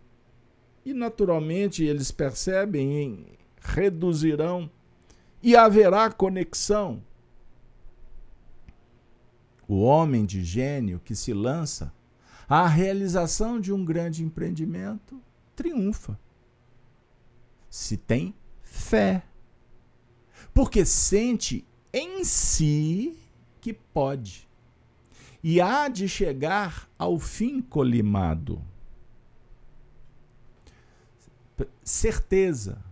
[0.85, 3.27] E naturalmente eles percebem,
[3.59, 4.69] reduzirão
[5.43, 7.03] e haverá conexão.
[9.67, 11.93] O homem de gênio que se lança
[12.47, 15.21] à realização de um grande empreendimento
[15.55, 16.17] triunfa.
[17.69, 19.23] Se tem fé.
[20.53, 23.17] Porque sente em si
[23.59, 24.44] que pode
[25.47, 28.59] e há de chegar ao fim colimado.
[31.83, 32.83] Certeza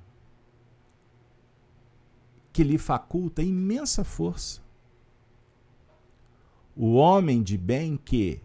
[2.51, 4.61] que lhe faculta imensa força.
[6.75, 8.39] O homem de bem que,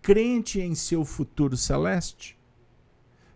[0.00, 2.38] crente em seu futuro celeste,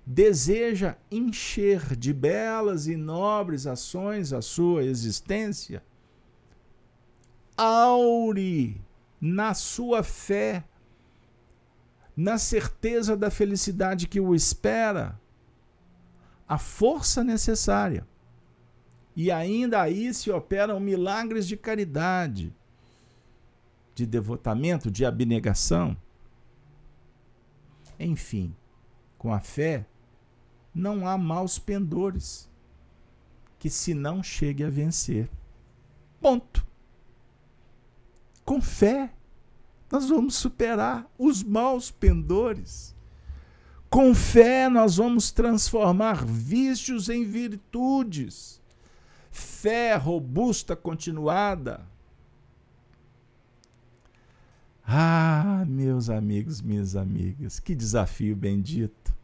[0.07, 5.83] deseja encher de belas e nobres ações a sua existência,
[7.57, 8.81] aure
[9.21, 10.65] na sua fé,
[12.17, 15.21] na certeza da felicidade que o espera,
[16.47, 18.07] a força necessária.
[19.15, 22.55] E ainda aí se operam milagres de caridade,
[23.95, 25.97] de devotamento, de abnegação.
[27.99, 28.55] Enfim,
[29.17, 29.85] com a fé,
[30.73, 32.49] não há maus pendores
[33.59, 35.29] que se não chegue a vencer.
[36.21, 36.68] Ponto.
[38.49, 39.13] Com fé,
[39.93, 42.97] nós vamos superar os maus pendores.
[43.91, 48.59] Com fé, nós vamos transformar vícios em virtudes.
[49.31, 51.87] Fé robusta, continuada.
[54.83, 59.15] Ah, meus amigos, minhas amigas, que desafio bendito.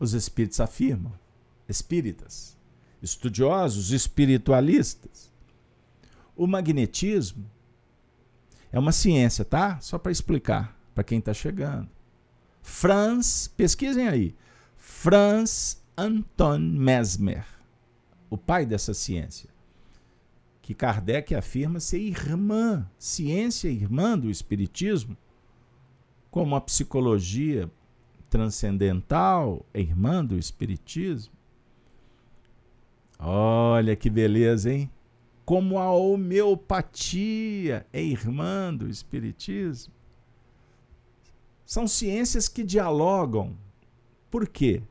[0.00, 1.12] Os espíritos afirmam,
[1.68, 2.58] espíritas,
[3.00, 5.35] estudiosos, espiritualistas.
[6.36, 7.50] O magnetismo
[8.70, 9.80] é uma ciência, tá?
[9.80, 11.88] Só para explicar para quem está chegando.
[12.62, 14.34] Franz, pesquisem aí.
[14.76, 17.46] Franz Anton Mesmer,
[18.28, 19.48] o pai dessa ciência,
[20.60, 25.16] que Kardec afirma ser irmã, ciência irmã do espiritismo,
[26.30, 27.70] como a psicologia
[28.28, 31.32] transcendental é irmã do espiritismo.
[33.18, 34.90] Olha que beleza, hein?
[35.46, 39.94] Como a homeopatia é irmã do espiritismo.
[41.64, 43.56] São ciências que dialogam.
[44.30, 44.82] Por quê?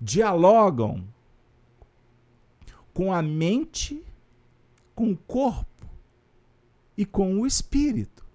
[0.00, 1.08] Dialogam
[2.92, 4.04] com a mente,
[4.94, 5.86] com o corpo
[6.96, 8.26] e com o espírito.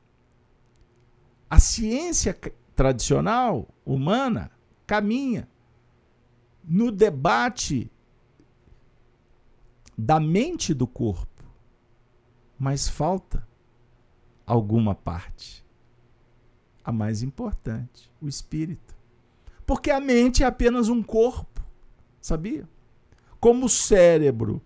[1.50, 2.38] A ciência
[2.76, 4.52] tradicional, humana,
[4.88, 5.48] caminha
[6.64, 7.92] no debate
[10.04, 11.46] da mente do corpo,
[12.58, 13.48] mas falta
[14.48, 15.64] alguma parte
[16.84, 18.96] a mais importante, o espírito.
[19.64, 21.64] Porque a mente é apenas um corpo,
[22.20, 22.68] sabia?
[23.40, 24.60] Como o cérebro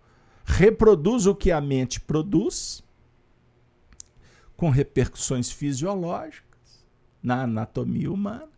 [0.46, 2.82] reproduz o que a mente produz,
[4.56, 6.88] com repercussões fisiológicas
[7.22, 8.54] na anatomia humana.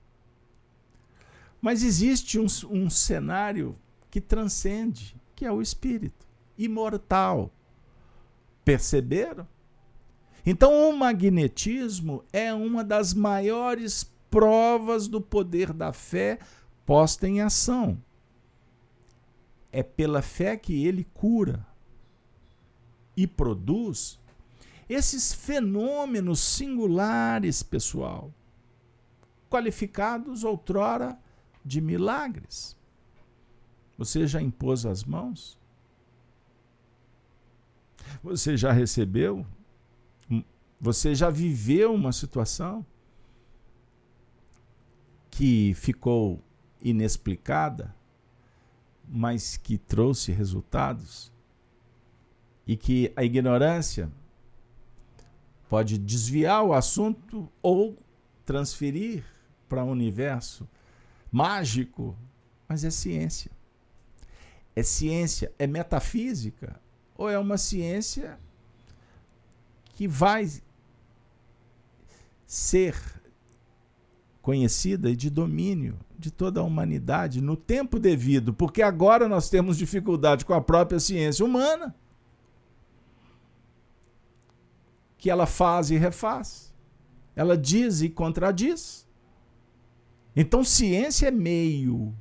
[1.60, 3.76] Mas existe um, um cenário
[4.12, 6.27] que transcende, que é o espírito,
[6.58, 7.52] imortal.
[8.64, 9.48] Perceberam?
[10.46, 16.40] Então, o magnetismo é uma das maiores provas do poder da fé
[16.86, 18.02] posta em ação.
[19.72, 21.66] É pela fé que ele cura
[23.16, 24.20] e produz
[24.88, 28.34] esses fenômenos singulares, pessoal,
[29.50, 31.20] qualificados outrora
[31.64, 32.78] de milagres.
[33.98, 35.60] Você já impôs as mãos?
[38.24, 39.46] Você já recebeu
[40.80, 42.86] você já viveu uma situação
[45.30, 46.42] que ficou
[46.82, 47.96] inexplicada,
[49.08, 51.32] mas que trouxe resultados?
[52.66, 54.12] E que a ignorância
[55.70, 57.98] pode desviar o assunto ou
[58.46, 59.24] transferir
[59.68, 60.68] para um universo
[61.32, 62.16] mágico,
[62.68, 63.52] mas é ciência.
[64.76, 66.80] É ciência, é metafísica
[67.18, 68.38] ou é uma ciência
[69.96, 70.48] que vai
[72.46, 72.96] ser
[74.42, 79.78] conhecida e de domínio de toda a humanidade no tempo devido, porque agora nós temos
[79.78, 81.94] dificuldade com a própria ciência humana,
[85.18, 86.74] que ela faz e refaz,
[87.36, 89.06] ela diz e contradiz.
[90.36, 92.14] Então, ciência é meio.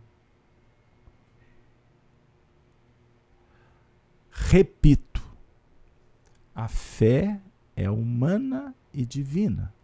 [4.38, 5.27] Repito,
[6.55, 7.40] a fé
[7.75, 9.75] é humana e divina.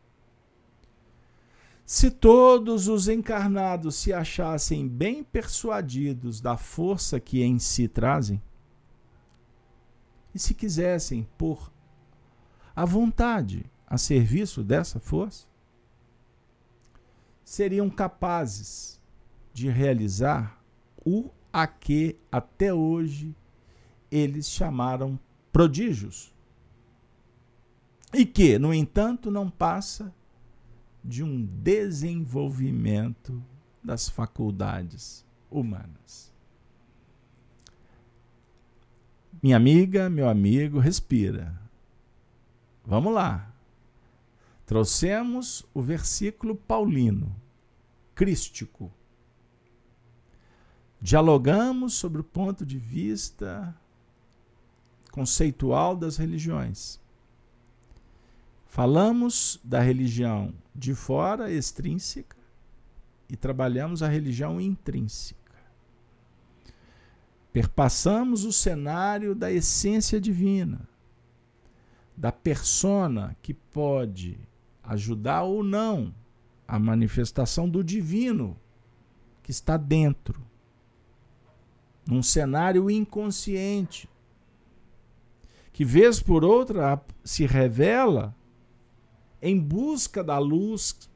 [1.85, 8.41] Se todos os encarnados se achassem bem persuadidos da força que em si trazem,
[10.35, 11.73] e se quisessem pôr
[12.77, 15.47] a vontade a serviço dessa força,
[17.43, 19.01] seriam capazes
[19.53, 20.63] de realizar
[21.05, 23.35] o a que até hoje
[24.13, 25.19] eles chamaram
[25.51, 26.31] prodígios.
[28.13, 30.15] E que, no entanto, não passa
[31.03, 33.43] de um desenvolvimento
[33.83, 36.31] das faculdades humanas.
[39.43, 41.59] Minha amiga, meu amigo, respira.
[42.85, 43.51] Vamos lá.
[44.67, 47.35] Trouxemos o versículo paulino,
[48.15, 48.93] crístico.
[51.01, 53.75] Dialogamos sobre o ponto de vista
[55.13, 56.99] conceitual das religiões.
[58.67, 62.37] Falamos da religião de fora, extrínseca,
[63.29, 65.41] e trabalhamos a religião intrínseca.
[67.53, 70.89] Perpassamos o cenário da essência divina,
[72.17, 74.39] da persona que pode
[74.83, 76.15] ajudar ou não
[76.67, 78.57] a manifestação do divino
[79.43, 80.41] que está dentro,
[82.07, 84.09] num cenário inconsciente,
[85.73, 88.35] que vez por outra se revela
[89.41, 91.11] em busca da luz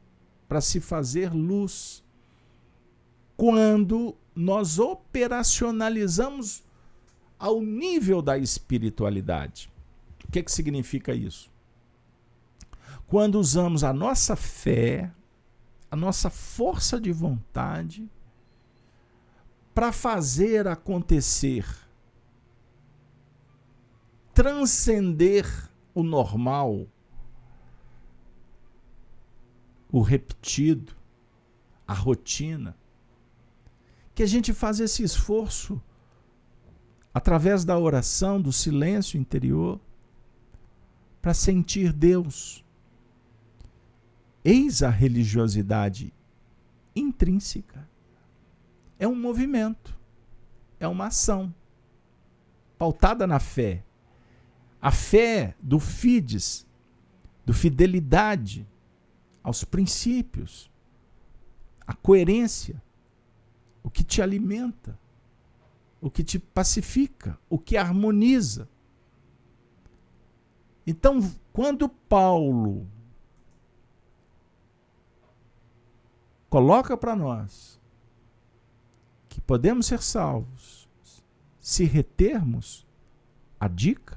[0.48, 2.02] para se fazer luz.
[3.36, 6.64] Quando nós operacionalizamos
[7.38, 9.70] ao nível da espiritualidade.
[10.26, 11.50] O que, que significa isso?
[13.06, 15.12] Quando usamos a nossa fé,
[15.90, 18.10] a nossa força de vontade,
[19.74, 21.64] para fazer acontecer,
[24.36, 25.46] transcender
[25.94, 26.86] o normal,
[29.90, 30.94] o repetido,
[31.88, 32.76] a rotina,
[34.14, 35.80] que a gente faz esse esforço
[37.14, 39.80] através da oração, do silêncio interior,
[41.22, 42.62] para sentir Deus.
[44.44, 46.12] Eis a religiosidade
[46.94, 47.88] intrínseca.
[48.98, 49.98] É um movimento,
[50.78, 51.54] é uma ação
[52.76, 53.82] pautada na fé.
[54.86, 56.64] A fé do fides,
[57.44, 58.66] do fidelidade
[59.42, 60.70] aos princípios,
[61.86, 62.80] a coerência,
[63.82, 64.98] o que te alimenta
[66.00, 68.68] o que te pacifica, o que harmoniza.
[70.86, 71.18] Então,
[71.52, 72.86] quando Paulo
[76.48, 77.80] coloca para nós
[79.28, 80.88] que podemos ser salvos
[81.58, 82.86] se retermos
[83.58, 84.16] a dica,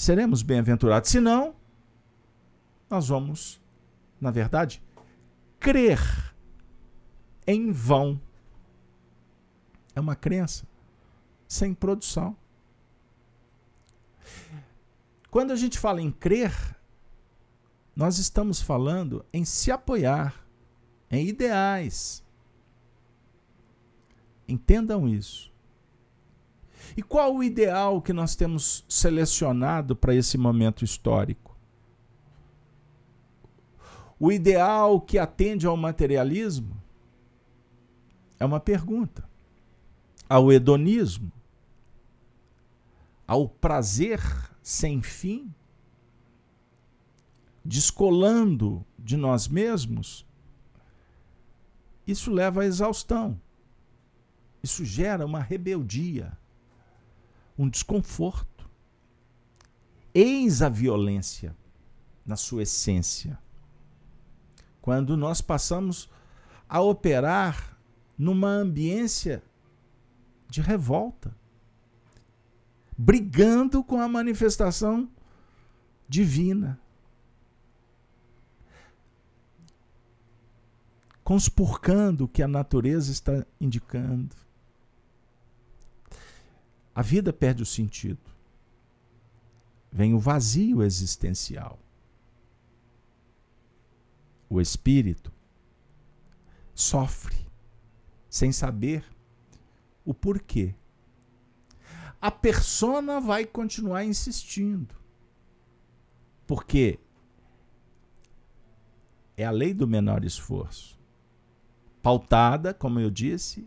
[0.00, 1.10] seremos bem-aventurados.
[1.10, 1.54] Se não,
[2.88, 3.60] nós vamos,
[4.18, 4.82] na verdade,
[5.58, 6.00] crer
[7.46, 8.18] em vão.
[9.94, 10.66] É uma crença
[11.46, 12.34] sem produção.
[15.30, 16.54] Quando a gente fala em crer,
[17.94, 20.34] nós estamos falando em se apoiar
[21.10, 22.24] em ideais.
[24.48, 25.49] Entendam isso.
[26.96, 31.56] E qual o ideal que nós temos selecionado para esse momento histórico?
[34.18, 36.76] O ideal que atende ao materialismo?
[38.38, 39.28] É uma pergunta.
[40.28, 41.32] Ao hedonismo,
[43.26, 44.20] ao prazer
[44.62, 45.52] sem fim,
[47.64, 50.26] descolando de nós mesmos,
[52.06, 53.40] isso leva à exaustão.
[54.62, 56.36] Isso gera uma rebeldia,
[57.60, 58.66] um desconforto.
[60.14, 61.54] Eis a violência
[62.24, 63.38] na sua essência.
[64.80, 66.08] Quando nós passamos
[66.66, 67.76] a operar
[68.16, 69.42] numa ambiência
[70.48, 71.36] de revolta,
[72.96, 75.06] brigando com a manifestação
[76.08, 76.80] divina.
[81.22, 84.34] Conspurcando o que a natureza está indicando.
[86.94, 88.30] A vida perde o sentido.
[89.90, 91.78] Vem o vazio existencial.
[94.48, 95.32] O espírito
[96.74, 97.36] sofre
[98.28, 99.04] sem saber
[100.04, 100.74] o porquê.
[102.20, 104.94] A persona vai continuar insistindo.
[106.46, 106.98] Porque
[109.36, 110.98] é a lei do menor esforço.
[112.02, 113.66] Pautada, como eu disse,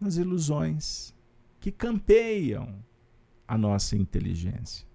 [0.00, 1.13] nas ilusões
[1.64, 2.84] que campeiam
[3.48, 4.86] a nossa inteligência.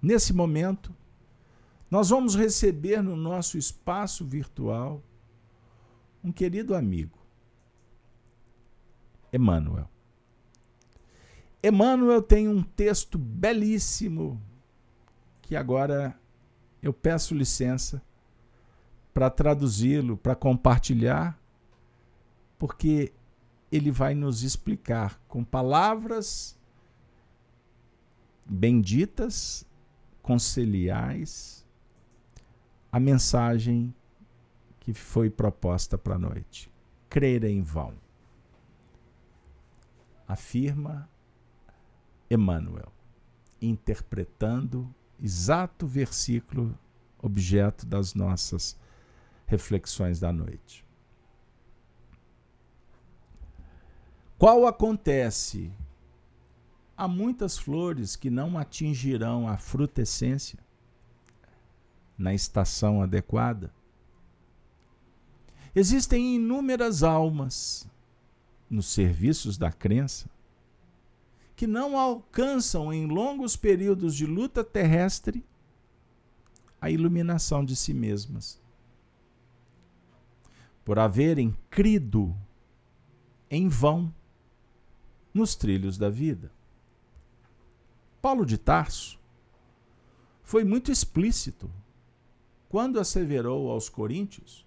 [0.00, 0.96] Nesse momento,
[1.90, 5.02] nós vamos receber no nosso espaço virtual
[6.24, 7.18] um querido amigo,
[9.30, 9.90] Emmanuel.
[11.62, 14.40] Emmanuel tem um texto belíssimo
[15.42, 16.18] que agora
[16.82, 18.02] eu peço licença
[19.12, 21.38] para traduzi-lo, para compartilhar,
[22.58, 23.12] porque
[23.76, 26.56] ele vai nos explicar com palavras
[28.46, 29.66] benditas,
[30.22, 31.66] conciliais,
[32.92, 33.92] a mensagem
[34.78, 36.70] que foi proposta para a noite.
[37.08, 37.94] Crer em vão.
[40.28, 41.10] Afirma
[42.30, 42.92] Emmanuel,
[43.60, 44.88] interpretando
[45.20, 46.78] exato versículo
[47.20, 48.78] objeto das nossas
[49.46, 50.84] reflexões da noite.
[54.38, 55.72] Qual acontece?
[56.96, 60.58] Há muitas flores que não atingirão a frutescência
[62.16, 63.72] na estação adequada
[65.74, 67.88] Existem inúmeras almas
[68.70, 70.30] nos serviços da crença
[71.56, 75.44] que não alcançam em longos períodos de luta terrestre
[76.80, 78.60] a iluminação de si mesmas.
[80.84, 82.36] Por haverem crido
[83.50, 84.14] em vão
[85.34, 86.50] nos trilhos da vida.
[88.22, 89.18] Paulo de Tarso
[90.42, 91.70] foi muito explícito
[92.68, 94.64] quando asseverou aos coríntios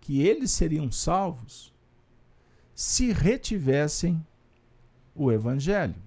[0.00, 1.72] que eles seriam salvos
[2.74, 4.26] se retivessem
[5.14, 6.02] o Evangelho.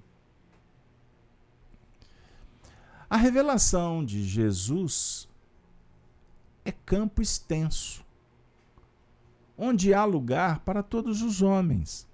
[3.09, 5.29] A revelação de Jesus
[6.65, 8.03] é campo extenso,
[9.57, 12.07] onde há lugar para todos os homens.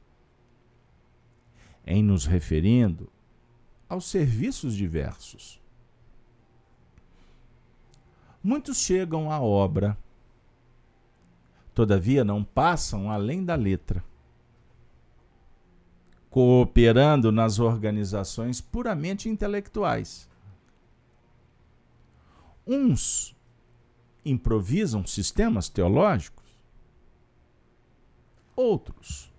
[1.86, 3.12] Em nos referindo
[3.90, 5.60] aos serviços diversos.
[8.44, 9.98] Muitos chegam à obra,
[11.74, 14.04] todavia não passam além da letra
[16.32, 20.30] cooperando nas organizações puramente intelectuais.
[22.66, 23.36] Uns
[24.24, 26.46] improvisam sistemas teológicos,
[28.56, 29.31] outros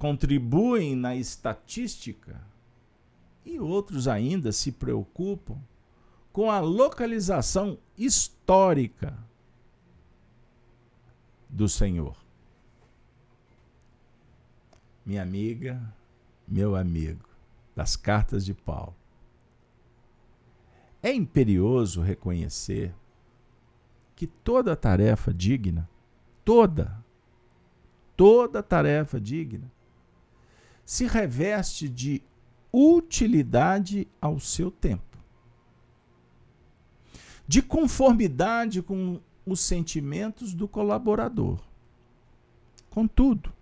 [0.00, 2.42] contribuem na estatística
[3.44, 5.56] e outros ainda se preocupam
[6.32, 9.16] com a localização histórica
[11.48, 12.16] do Senhor
[15.10, 15.80] minha amiga,
[16.46, 17.28] meu amigo,
[17.74, 18.94] das cartas de Paulo.
[21.02, 22.94] É imperioso reconhecer
[24.14, 25.88] que toda tarefa digna,
[26.44, 26.96] toda,
[28.16, 29.68] toda tarefa digna,
[30.90, 32.20] se reveste de
[32.72, 35.16] utilidade ao seu tempo,
[37.46, 41.60] de conformidade com os sentimentos do colaborador.
[42.90, 43.52] Contudo,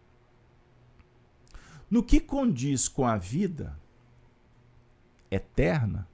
[1.90, 3.78] no que condiz com a vida
[5.30, 6.08] eterna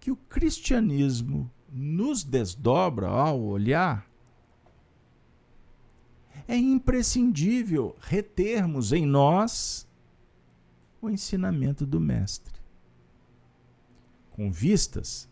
[0.00, 4.08] que o cristianismo nos desdobra ao olhar,
[6.46, 9.86] é imprescindível retermos em nós
[11.00, 12.54] o ensinamento do Mestre,
[14.30, 15.28] com vistas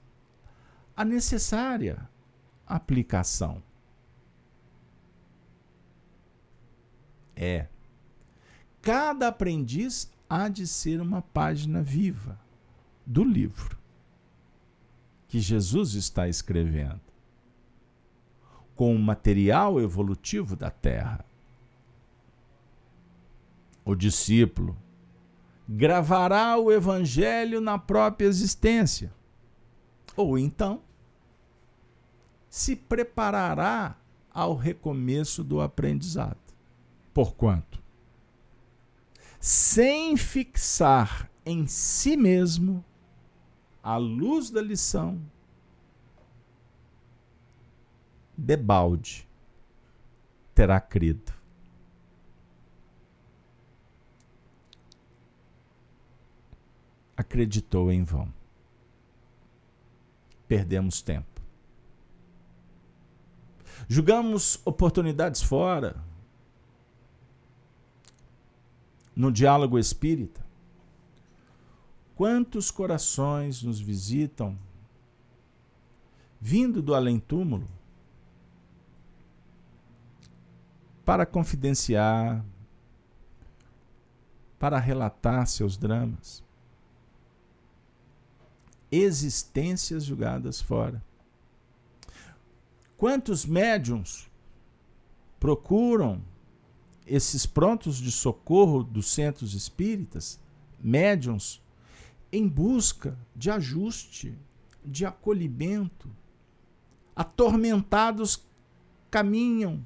[0.96, 2.08] à necessária
[2.66, 3.62] aplicação.
[7.36, 7.68] É
[8.82, 12.40] Cada aprendiz há de ser uma página viva
[13.04, 13.78] do livro
[15.28, 17.00] que Jesus está escrevendo,
[18.80, 21.22] com o material evolutivo da Terra.
[23.84, 24.74] O discípulo
[25.68, 29.12] gravará o evangelho na própria existência,
[30.16, 30.80] ou então
[32.48, 33.98] se preparará
[34.32, 36.40] ao recomeço do aprendizado.
[37.12, 37.82] Porquanto
[39.38, 42.82] sem fixar em si mesmo
[43.82, 45.20] a luz da lição,
[48.40, 49.28] debalde
[50.54, 51.32] terá crido.
[57.16, 58.32] Acreditou em vão.
[60.48, 61.28] Perdemos tempo.
[63.86, 66.02] Julgamos oportunidades fora,
[69.14, 70.44] no diálogo espírita.
[72.16, 74.58] Quantos corações nos visitam
[76.40, 77.79] vindo do além-túmulo
[81.10, 82.44] para confidenciar,
[84.60, 86.40] para relatar seus dramas,
[88.92, 91.02] existências julgadas fora.
[92.96, 94.30] Quantos médiums
[95.40, 96.22] procuram
[97.04, 100.38] esses prontos de socorro dos centros espíritas,
[100.78, 101.60] médiums,
[102.30, 104.38] em busca de ajuste,
[104.84, 106.08] de acolhimento.
[107.16, 108.46] Atormentados
[109.10, 109.84] caminham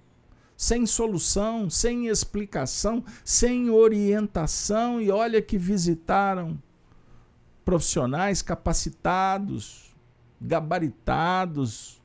[0.56, 6.60] sem solução, sem explicação, sem orientação, e olha que visitaram
[7.64, 9.94] profissionais capacitados,
[10.40, 12.00] gabaritados,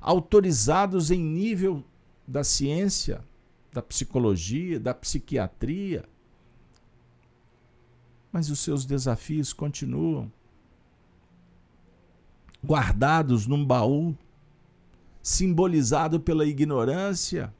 [0.00, 1.82] autorizados em nível
[2.26, 3.24] da ciência,
[3.72, 6.04] da psicologia, da psiquiatria.
[8.30, 10.30] Mas os seus desafios continuam
[12.64, 14.16] guardados num baú,
[15.22, 17.52] simbolizado pela ignorância.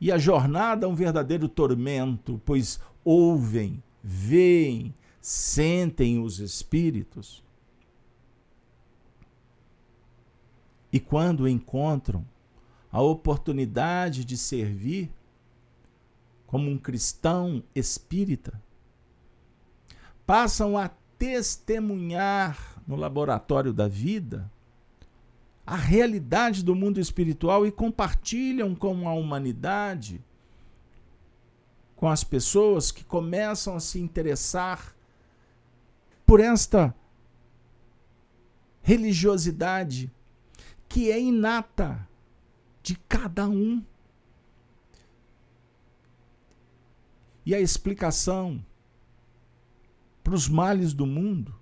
[0.00, 7.42] E a jornada é um verdadeiro tormento, pois ouvem, veem, sentem os espíritos.
[10.92, 12.24] E quando encontram
[12.92, 15.10] a oportunidade de servir
[16.46, 18.62] como um cristão espírita,
[20.24, 24.50] passam a testemunhar no laboratório da vida
[25.66, 30.22] a realidade do mundo espiritual e compartilham com a humanidade,
[31.96, 34.94] com as pessoas que começam a se interessar
[36.26, 36.94] por esta
[38.82, 40.12] religiosidade
[40.86, 42.06] que é inata
[42.82, 43.82] de cada um.
[47.46, 48.64] E a explicação
[50.22, 51.54] para os males do mundo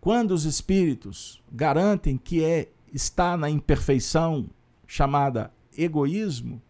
[0.00, 4.48] quando os espíritos garantem que é está na imperfeição
[4.86, 6.60] chamada egoísmo,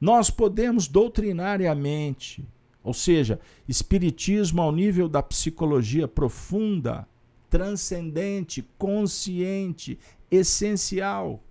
[0.00, 2.46] nós podemos doutrinariamente,
[2.82, 7.06] ou seja, espiritismo ao nível da psicologia profunda,
[7.48, 9.98] transcendente, consciente,
[10.30, 11.42] essencial,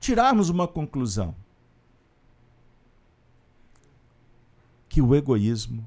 [0.00, 1.34] tirarmos uma conclusão:
[4.88, 5.86] que o egoísmo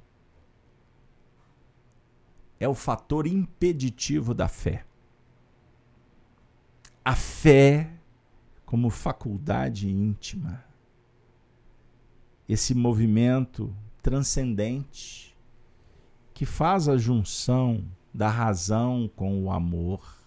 [2.59, 4.85] é o fator impeditivo da fé.
[7.03, 7.89] A fé
[8.65, 10.63] como faculdade íntima.
[12.47, 15.35] Esse movimento transcendente
[16.33, 17.83] que faz a junção
[18.13, 20.17] da razão com o amor,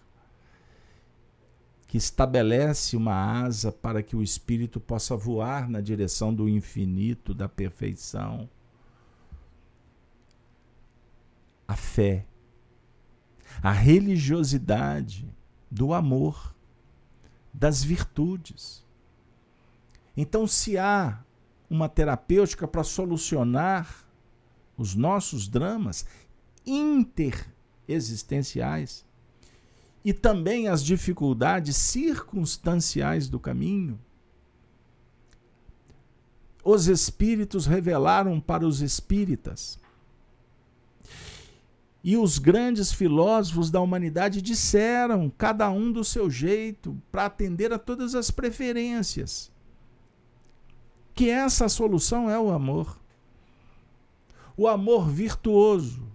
[1.87, 7.47] que estabelece uma asa para que o espírito possa voar na direção do infinito, da
[7.47, 8.49] perfeição
[11.67, 12.25] a fé,
[13.61, 15.27] a religiosidade
[15.69, 16.55] do amor,
[17.53, 18.81] das virtudes.
[20.15, 21.21] Então, se há
[21.69, 24.03] uma terapêutica para solucionar
[24.77, 26.05] os nossos dramas
[26.65, 29.05] interexistenciais
[30.03, 33.99] e também as dificuldades circunstanciais do caminho,
[36.63, 39.79] os espíritos revelaram para os espíritas
[42.03, 47.79] e os grandes filósofos da humanidade disseram, cada um do seu jeito, para atender a
[47.79, 49.49] todas as preferências,
[51.15, 52.99] que essa solução é o amor.
[54.57, 56.05] O amor virtuoso,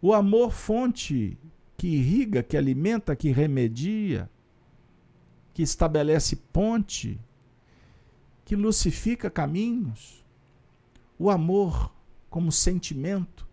[0.00, 1.36] o amor fonte
[1.76, 4.30] que irriga, que alimenta, que remedia,
[5.52, 7.20] que estabelece ponte,
[8.44, 10.24] que lucifica caminhos.
[11.18, 11.92] O amor
[12.30, 13.46] como sentimento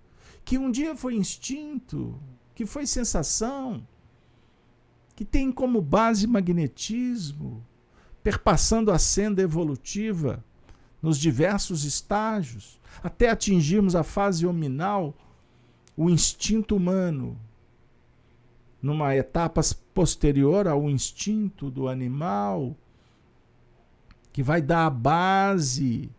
[0.44, 2.20] que um dia foi instinto,
[2.54, 3.88] que foi sensação,
[5.16, 7.66] que tem como base magnetismo,
[8.24, 10.44] perpassando a senda evolutiva
[11.02, 15.16] nos diversos estágios, até atingirmos a fase hominal,
[15.96, 17.40] o instinto humano,
[18.82, 19.62] numa etapa
[19.94, 22.76] posterior ao instinto do animal,
[24.32, 26.10] que vai dar a base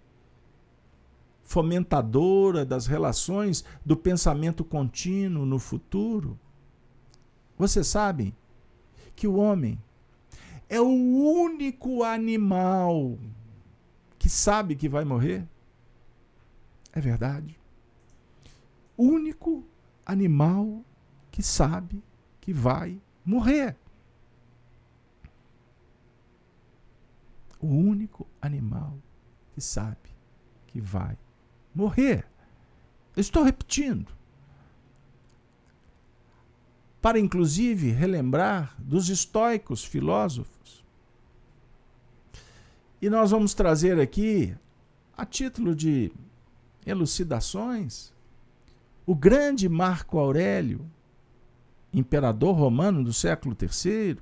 [1.52, 6.40] fomentadora das relações do pensamento contínuo no futuro.
[7.58, 8.34] Você sabe
[9.14, 9.78] que o homem
[10.66, 13.18] é o único animal
[14.18, 15.46] que sabe que vai morrer?
[16.90, 17.60] É verdade.
[18.96, 19.62] Único
[20.06, 20.82] animal
[21.30, 22.02] que sabe
[22.40, 23.76] que vai morrer.
[27.60, 28.96] O único animal
[29.52, 30.08] que sabe
[30.66, 31.18] que vai
[31.74, 32.26] morrer.
[33.16, 34.10] estou repetindo.
[37.00, 40.84] Para inclusive relembrar dos estoicos filósofos.
[43.00, 44.54] E nós vamos trazer aqui,
[45.16, 46.12] a título de
[46.86, 48.12] elucidações,
[49.04, 50.88] o grande Marco Aurélio,
[51.92, 54.18] imperador romano do século III,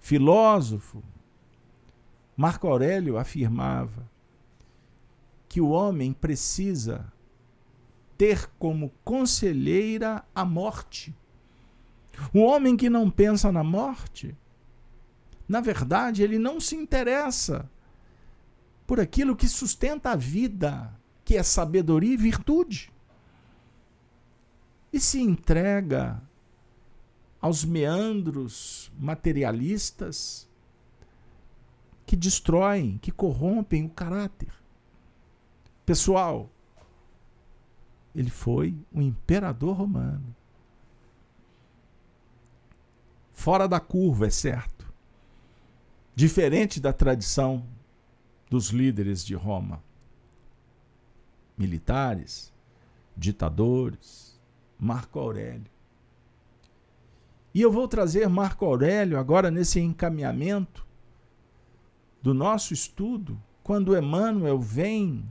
[0.00, 1.02] filósofo,
[2.36, 4.10] Marco Aurélio afirmava:
[5.52, 7.12] que o homem precisa
[8.16, 11.14] ter como conselheira a morte.
[12.32, 14.34] O homem que não pensa na morte,
[15.46, 17.70] na verdade, ele não se interessa
[18.86, 20.90] por aquilo que sustenta a vida,
[21.22, 22.90] que é sabedoria e virtude.
[24.90, 26.18] E se entrega
[27.42, 30.48] aos meandros materialistas
[32.06, 34.61] que destroem, que corrompem o caráter.
[35.84, 36.48] Pessoal,
[38.14, 40.34] ele foi um imperador romano.
[43.32, 44.92] Fora da curva, é certo.
[46.14, 47.66] Diferente da tradição
[48.48, 49.82] dos líderes de Roma.
[51.56, 52.52] Militares,
[53.16, 54.38] ditadores,
[54.78, 55.70] Marco Aurélio.
[57.54, 60.86] E eu vou trazer Marco Aurélio agora nesse encaminhamento
[62.22, 65.28] do nosso estudo quando Emmanuel vem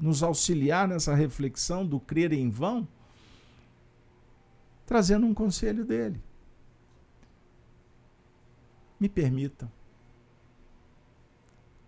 [0.00, 2.88] nos auxiliar nessa reflexão do crer em vão,
[4.86, 6.20] trazendo um conselho dele.
[8.98, 9.70] Me permitam.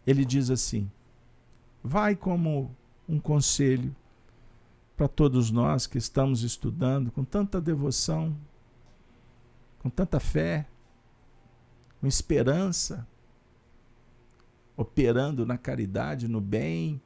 [0.06, 0.90] Ele diz assim:
[1.82, 2.74] vai como
[3.08, 3.94] um conselho
[4.96, 8.36] para todos nós que estamos estudando com tanta devoção,
[9.80, 10.66] com tanta fé,
[12.00, 13.06] com esperança,
[14.76, 17.00] operando na caridade, no bem,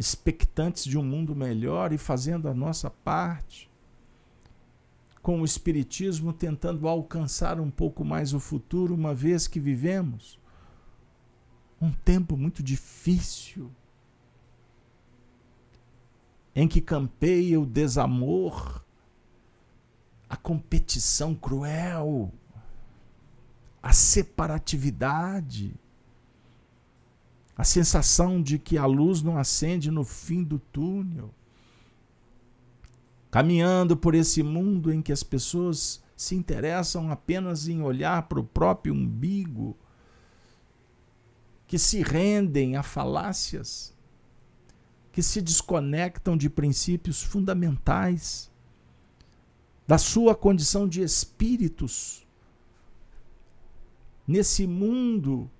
[0.00, 3.70] expectantes de um mundo melhor e fazendo a nossa parte,
[5.20, 10.38] com o Espiritismo tentando alcançar um pouco mais o futuro, uma vez que vivemos
[11.78, 13.70] um tempo muito difícil,
[16.54, 18.82] em que campeia o desamor,
[20.30, 22.32] a competição cruel,
[23.82, 25.74] a separatividade
[27.60, 31.30] a sensação de que a luz não acende no fim do túnel.
[33.30, 38.44] Caminhando por esse mundo em que as pessoas se interessam apenas em olhar para o
[38.44, 39.76] próprio umbigo,
[41.66, 43.94] que se rendem a falácias,
[45.12, 48.50] que se desconectam de princípios fundamentais,
[49.86, 52.26] da sua condição de espíritos,
[54.26, 55.50] nesse mundo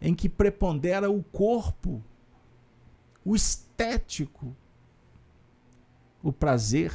[0.00, 2.02] em que prepondera o corpo,
[3.24, 4.54] o estético,
[6.22, 6.92] o prazer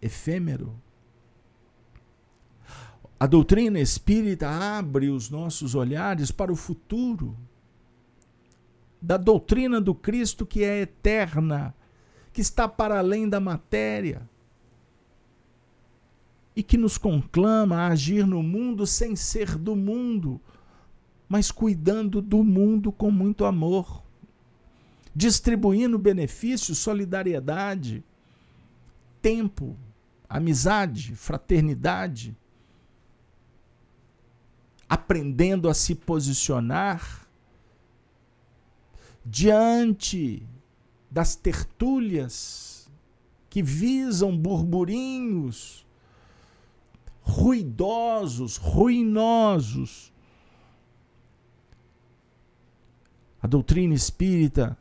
[0.00, 0.80] efêmero.
[3.18, 7.36] A doutrina espírita abre os nossos olhares para o futuro,
[9.00, 11.74] da doutrina do Cristo que é eterna,
[12.32, 14.28] que está para além da matéria
[16.54, 20.40] e que nos conclama a agir no mundo sem ser do mundo,
[21.28, 24.02] mas cuidando do mundo com muito amor,
[25.14, 28.04] distribuindo benefícios, solidariedade,
[29.22, 29.76] tempo,
[30.28, 32.36] amizade, fraternidade,
[34.88, 37.28] aprendendo a se posicionar
[39.24, 40.42] diante
[41.10, 42.90] das tertúlias
[43.48, 45.86] que visam burburinhos
[47.30, 50.12] ruidosos, ruinosos.
[53.40, 54.76] A doutrina espírita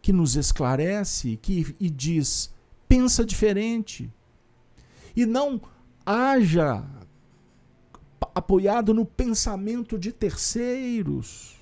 [0.00, 2.54] que nos esclarece que, e diz:
[2.86, 4.12] pensa diferente.
[5.16, 5.60] E não
[6.04, 6.84] haja
[8.34, 11.56] apoiado no pensamento de terceiros.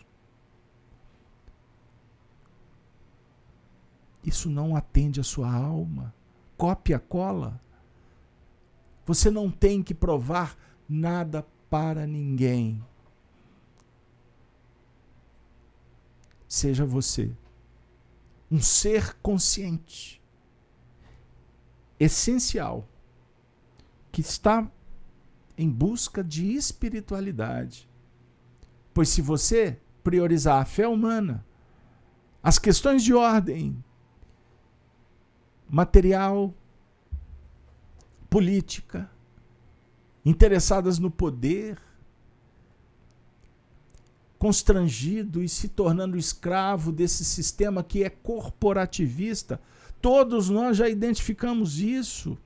[4.24, 6.12] Isso não atende a sua alma.
[6.56, 7.63] Cópia, cola.
[9.06, 10.56] Você não tem que provar
[10.88, 12.82] nada para ninguém.
[16.48, 17.34] Seja você
[18.50, 20.22] um ser consciente,
[21.98, 22.88] essencial,
[24.12, 24.70] que está
[25.58, 27.88] em busca de espiritualidade.
[28.92, 31.44] Pois se você priorizar a fé humana,
[32.42, 33.82] as questões de ordem
[35.68, 36.54] material,
[38.34, 39.08] política,
[40.24, 41.80] interessadas no poder,
[44.36, 49.60] constrangido e se tornando escravo desse sistema que é corporativista.
[50.02, 52.36] Todos nós já identificamos isso.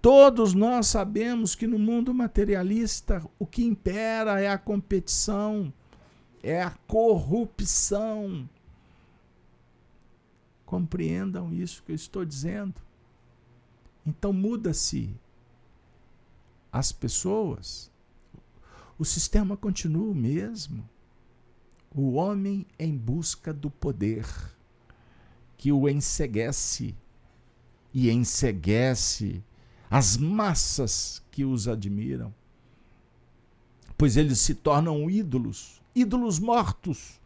[0.00, 5.72] Todos nós sabemos que no mundo materialista o que impera é a competição,
[6.42, 8.50] é a corrupção.
[10.66, 12.74] Compreendam isso que eu estou dizendo.
[14.04, 15.14] Então muda-se
[16.72, 17.90] as pessoas,
[18.98, 20.88] o sistema continua o mesmo.
[21.94, 24.26] O homem em busca do poder,
[25.56, 26.94] que o enseguece
[27.92, 29.42] e enseguece
[29.90, 32.34] as massas que os admiram,
[33.98, 37.20] pois eles se tornam ídolos, ídolos mortos,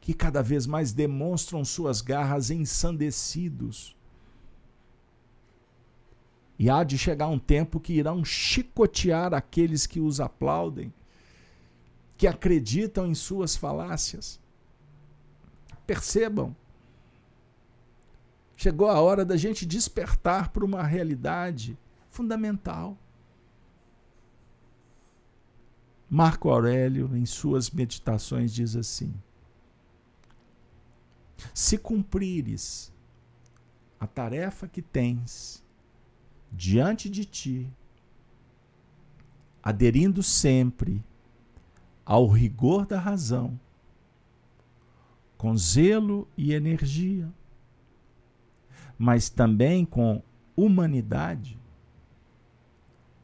[0.00, 3.96] que cada vez mais demonstram suas garras ensandecidos
[6.60, 10.92] e há de chegar um tempo que irão chicotear aqueles que os aplaudem,
[12.18, 14.38] que acreditam em suas falácias.
[15.86, 16.54] Percebam.
[18.54, 21.78] Chegou a hora da gente despertar para uma realidade
[22.10, 22.98] fundamental.
[26.10, 29.14] Marco Aurélio, em suas meditações, diz assim:
[31.54, 32.92] Se cumprires
[33.98, 35.64] a tarefa que tens
[36.50, 37.70] diante de ti,
[39.62, 41.02] aderindo sempre
[42.04, 43.58] ao rigor da razão,
[45.36, 47.32] com zelo e energia,
[48.98, 50.22] mas também com
[50.56, 51.58] humanidade,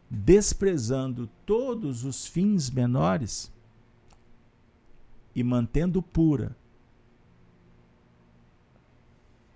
[0.09, 3.53] desprezando todos os fins menores
[5.35, 6.57] e mantendo pura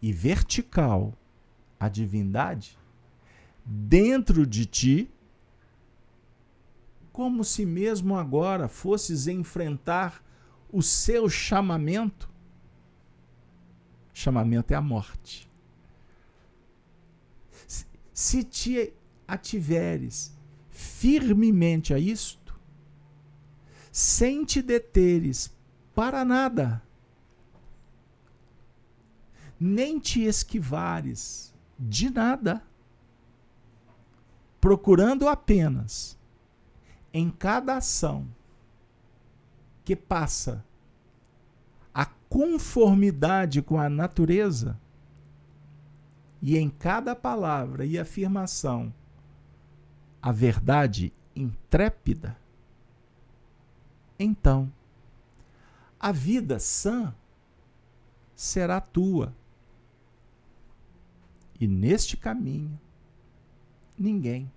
[0.03, 1.14] e vertical
[1.79, 2.80] a divindade
[3.73, 5.11] dentro de ti,
[7.12, 10.25] como se mesmo agora fosses enfrentar
[10.73, 12.29] o seu chamamento.
[14.12, 15.49] Chamamento é a morte.
[18.12, 18.93] Se te
[19.27, 20.37] ativeres
[20.68, 22.59] firmemente a isto,
[23.93, 25.55] sem te deteres
[25.95, 26.83] para nada,
[29.61, 32.64] nem te esquivares de nada,
[34.61, 36.18] procurando apenas
[37.12, 38.26] em cada ação
[39.84, 40.64] que passa
[41.92, 44.78] a conformidade com a natureza
[46.42, 48.92] e em cada palavra e afirmação
[50.22, 52.36] a verdade intrépida,
[54.18, 54.70] então
[55.98, 57.14] a vida sã
[58.34, 59.34] será tua.
[61.58, 62.78] E neste caminho,
[64.01, 64.51] ninguém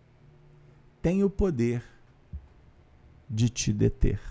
[1.01, 1.83] tem o poder
[3.29, 4.21] de te deter.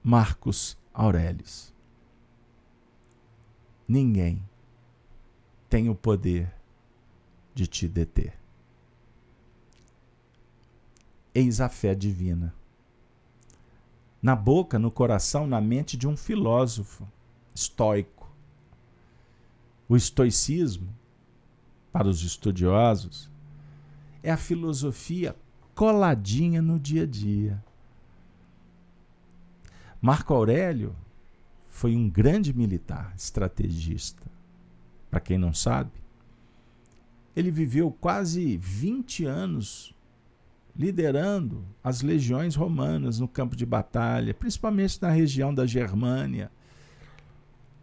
[0.00, 1.74] Marcos Aurelius.
[3.88, 4.48] Ninguém
[5.68, 6.54] tem o poder
[7.52, 8.38] de te deter.
[11.34, 12.54] Eis a fé divina.
[14.22, 17.08] Na boca, no coração, na mente de um filósofo
[17.52, 18.30] estoico.
[19.88, 20.99] O estoicismo,
[21.92, 23.30] para os estudiosos,
[24.22, 25.34] é a filosofia
[25.74, 27.64] coladinha no dia a dia.
[30.00, 30.94] Marco Aurélio
[31.68, 34.30] foi um grande militar, estrategista.
[35.10, 35.90] Para quem não sabe,
[37.34, 39.94] ele viveu quase 20 anos
[40.76, 46.50] liderando as legiões romanas no campo de batalha, principalmente na região da Germânia,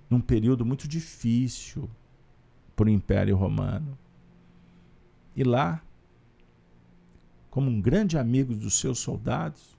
[0.10, 1.90] num período muito difícil
[2.78, 3.98] para o Império Romano.
[5.36, 5.82] E lá,
[7.50, 9.76] como um grande amigo dos seus soldados,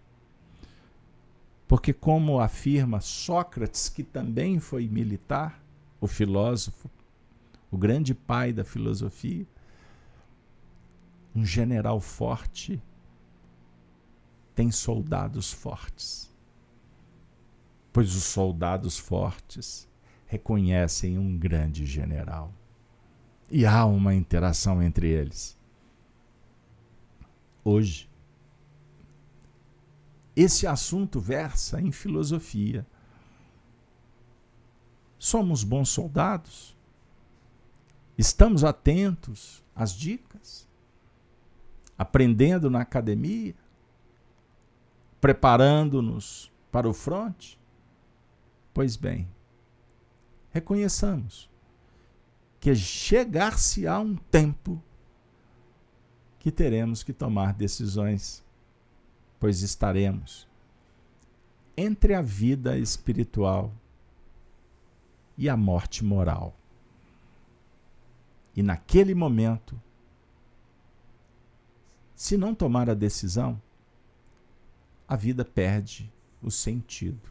[1.68, 5.62] porque, como afirma Sócrates, que também foi militar,
[6.00, 6.90] o filósofo,
[7.70, 9.46] o grande pai da filosofia,
[11.34, 12.82] um general forte
[14.56, 16.34] tem soldados fortes.
[17.92, 19.86] Pois os soldados fortes
[20.26, 22.52] reconhecem um grande general.
[23.50, 25.56] E há uma interação entre eles.
[27.64, 28.08] Hoje,
[30.36, 32.86] esse assunto versa em filosofia.
[35.18, 36.76] Somos bons soldados?
[38.16, 40.68] Estamos atentos às dicas?
[41.96, 43.54] Aprendendo na academia?
[45.20, 47.58] Preparando-nos para o fronte?
[48.72, 49.28] Pois bem,
[50.52, 51.50] reconheçamos
[52.60, 54.82] que chegar-se-á um tempo
[56.38, 58.44] que teremos que tomar decisões
[59.38, 60.48] pois estaremos
[61.76, 63.72] entre a vida espiritual
[65.36, 66.56] e a morte moral.
[68.56, 69.80] E naquele momento,
[72.16, 73.62] se não tomar a decisão,
[75.06, 77.30] a vida perde o sentido.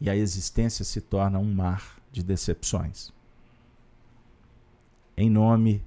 [0.00, 3.12] E a existência se torna um mar de decepções.
[5.20, 5.84] Em nome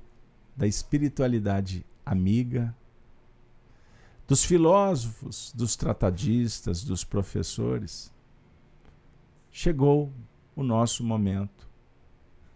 [0.56, 2.72] da espiritualidade amiga,
[4.28, 8.14] dos filósofos, dos tratadistas, dos professores,
[9.50, 10.14] chegou
[10.56, 11.68] o nosso momento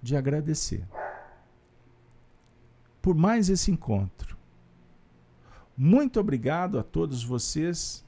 [0.03, 0.87] de agradecer
[3.01, 4.37] por mais esse encontro.
[5.75, 8.05] Muito obrigado a todos vocês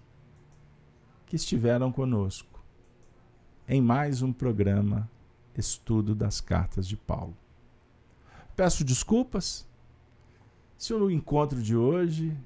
[1.26, 2.64] que estiveram conosco
[3.68, 5.10] em mais um programa
[5.56, 7.36] Estudo das Cartas de Paulo.
[8.60, 9.66] Peço desculpas
[10.78, 12.38] se o encontro de hoje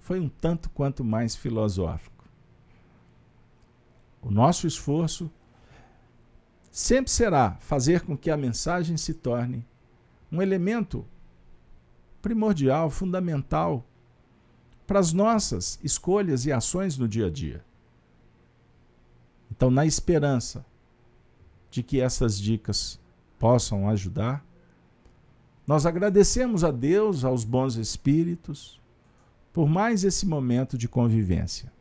[0.00, 2.24] foi um tanto quanto mais filosófico.
[4.22, 5.30] O nosso esforço
[6.70, 9.66] sempre será fazer com que a mensagem se torne
[10.32, 11.06] um elemento
[12.22, 13.84] primordial, fundamental
[14.86, 17.62] para as nossas escolhas e ações no dia a dia.
[19.50, 20.64] Então, na esperança
[21.70, 22.98] de que essas dicas
[23.38, 24.42] possam ajudar,
[25.66, 28.80] Nós agradecemos a Deus, aos bons espíritos,
[29.52, 31.72] por mais esse momento de convivência,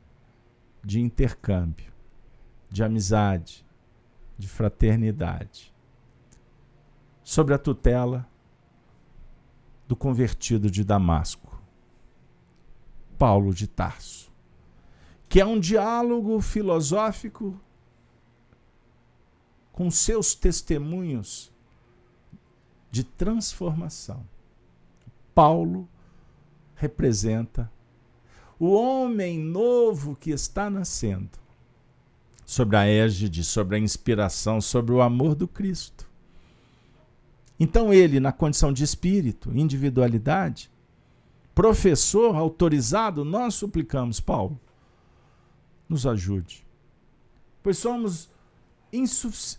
[0.83, 1.91] de intercâmbio,
[2.69, 3.65] de amizade,
[4.37, 5.73] de fraternidade,
[7.23, 8.27] sobre a tutela
[9.87, 11.59] do convertido de Damasco,
[13.17, 14.31] Paulo de Tarso,
[15.27, 17.59] que é um diálogo filosófico
[19.71, 21.51] com seus testemunhos
[22.91, 24.25] de transformação.
[25.33, 25.87] Paulo
[26.75, 27.71] representa
[28.59, 31.29] o homem novo que está nascendo,
[32.45, 36.07] sobre a égide, sobre a inspiração, sobre o amor do Cristo.
[37.59, 40.69] Então, ele, na condição de espírito, individualidade,
[41.55, 44.59] professor autorizado, nós suplicamos, Paulo,
[45.87, 46.65] nos ajude.
[47.63, 48.29] Pois somos,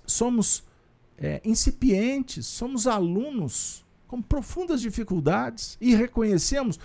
[0.07, 0.65] somos
[1.19, 6.79] é, incipientes, somos alunos com profundas dificuldades e reconhecemos,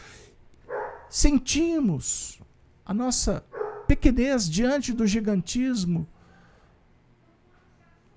[1.10, 2.40] sentimos
[2.86, 3.44] a nossa
[3.88, 6.08] pequenez diante do gigantismo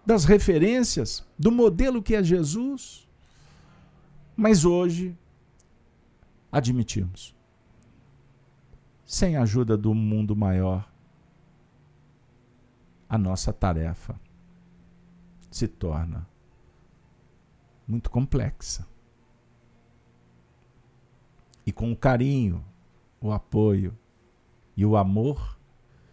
[0.05, 3.09] das referências, do modelo que é Jesus.
[4.37, 5.17] Mas hoje
[6.51, 7.35] admitimos,
[9.05, 10.91] sem a ajuda do mundo maior,
[13.09, 14.19] a nossa tarefa
[15.51, 16.27] se torna
[17.87, 18.87] muito complexa.
[21.67, 22.65] E com o carinho,
[23.21, 23.97] o apoio
[24.77, 25.59] e o amor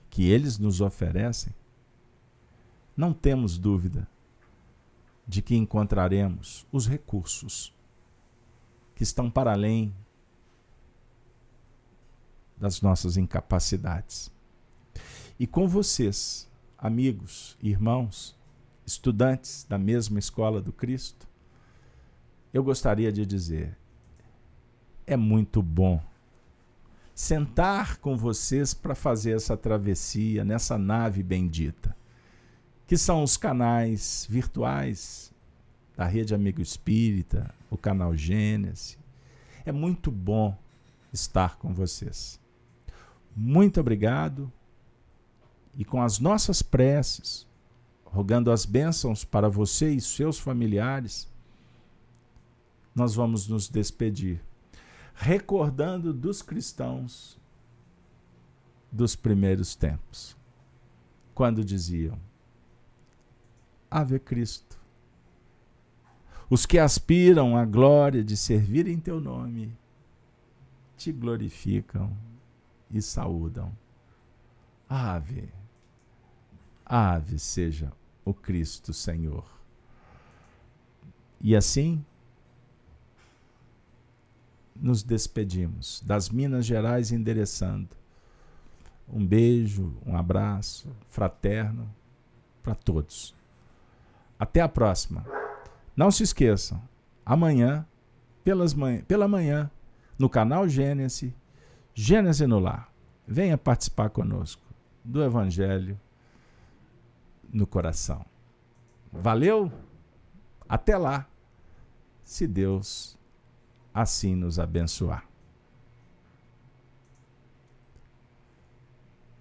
[0.10, 1.54] que eles nos oferecem,
[2.96, 4.08] não temos dúvida
[5.28, 7.74] de que encontraremos os recursos
[8.96, 9.94] que estão para além
[12.58, 14.32] das nossas incapacidades.
[15.40, 18.37] E com vocês, amigos, irmãos,
[18.88, 21.28] estudantes da mesma escola do Cristo,
[22.54, 23.78] eu gostaria de dizer:
[25.06, 26.02] é muito bom
[27.14, 31.96] sentar com vocês para fazer essa travessia nessa nave bendita,
[32.86, 35.34] que são os canais virtuais
[35.96, 38.98] da Rede Amigo Espírita, o canal Gênesis.
[39.66, 40.58] É muito bom
[41.12, 42.40] estar com vocês.
[43.36, 44.52] Muito obrigado.
[45.76, 47.48] E com as nossas preces,
[48.12, 51.28] rogando as bênçãos para você e seus familiares,
[52.96, 54.42] nós vamos nos despedir,
[55.14, 57.38] recordando dos cristãos
[58.92, 60.36] dos primeiros tempos,
[61.36, 62.20] quando diziam:
[63.90, 64.78] Ave Cristo.
[66.50, 69.78] Os que aspiram à glória de servir em teu nome
[70.96, 72.12] te glorificam
[72.90, 73.72] e saúdam.
[74.90, 75.57] Ave.
[76.90, 77.92] Ave seja
[78.24, 79.46] o Cristo Senhor.
[81.42, 82.04] E assim
[84.74, 87.90] nos despedimos das Minas Gerais endereçando
[89.08, 91.90] um beijo, um abraço fraterno
[92.62, 93.34] para todos.
[94.40, 95.26] Até a próxima.
[95.96, 96.82] Não se esqueçam,
[97.26, 97.86] amanhã,
[98.44, 99.72] pelas manhã, pela manhã,
[100.18, 101.34] no canal Gênesis,
[101.94, 102.92] Gênesis no Lar.
[103.28, 104.62] Venha participar conosco
[105.04, 106.00] do Evangelho
[107.52, 108.26] no coração.
[109.12, 109.72] Valeu?
[110.68, 111.28] Até lá,
[112.24, 113.18] se Deus
[113.94, 115.27] assim nos abençoar.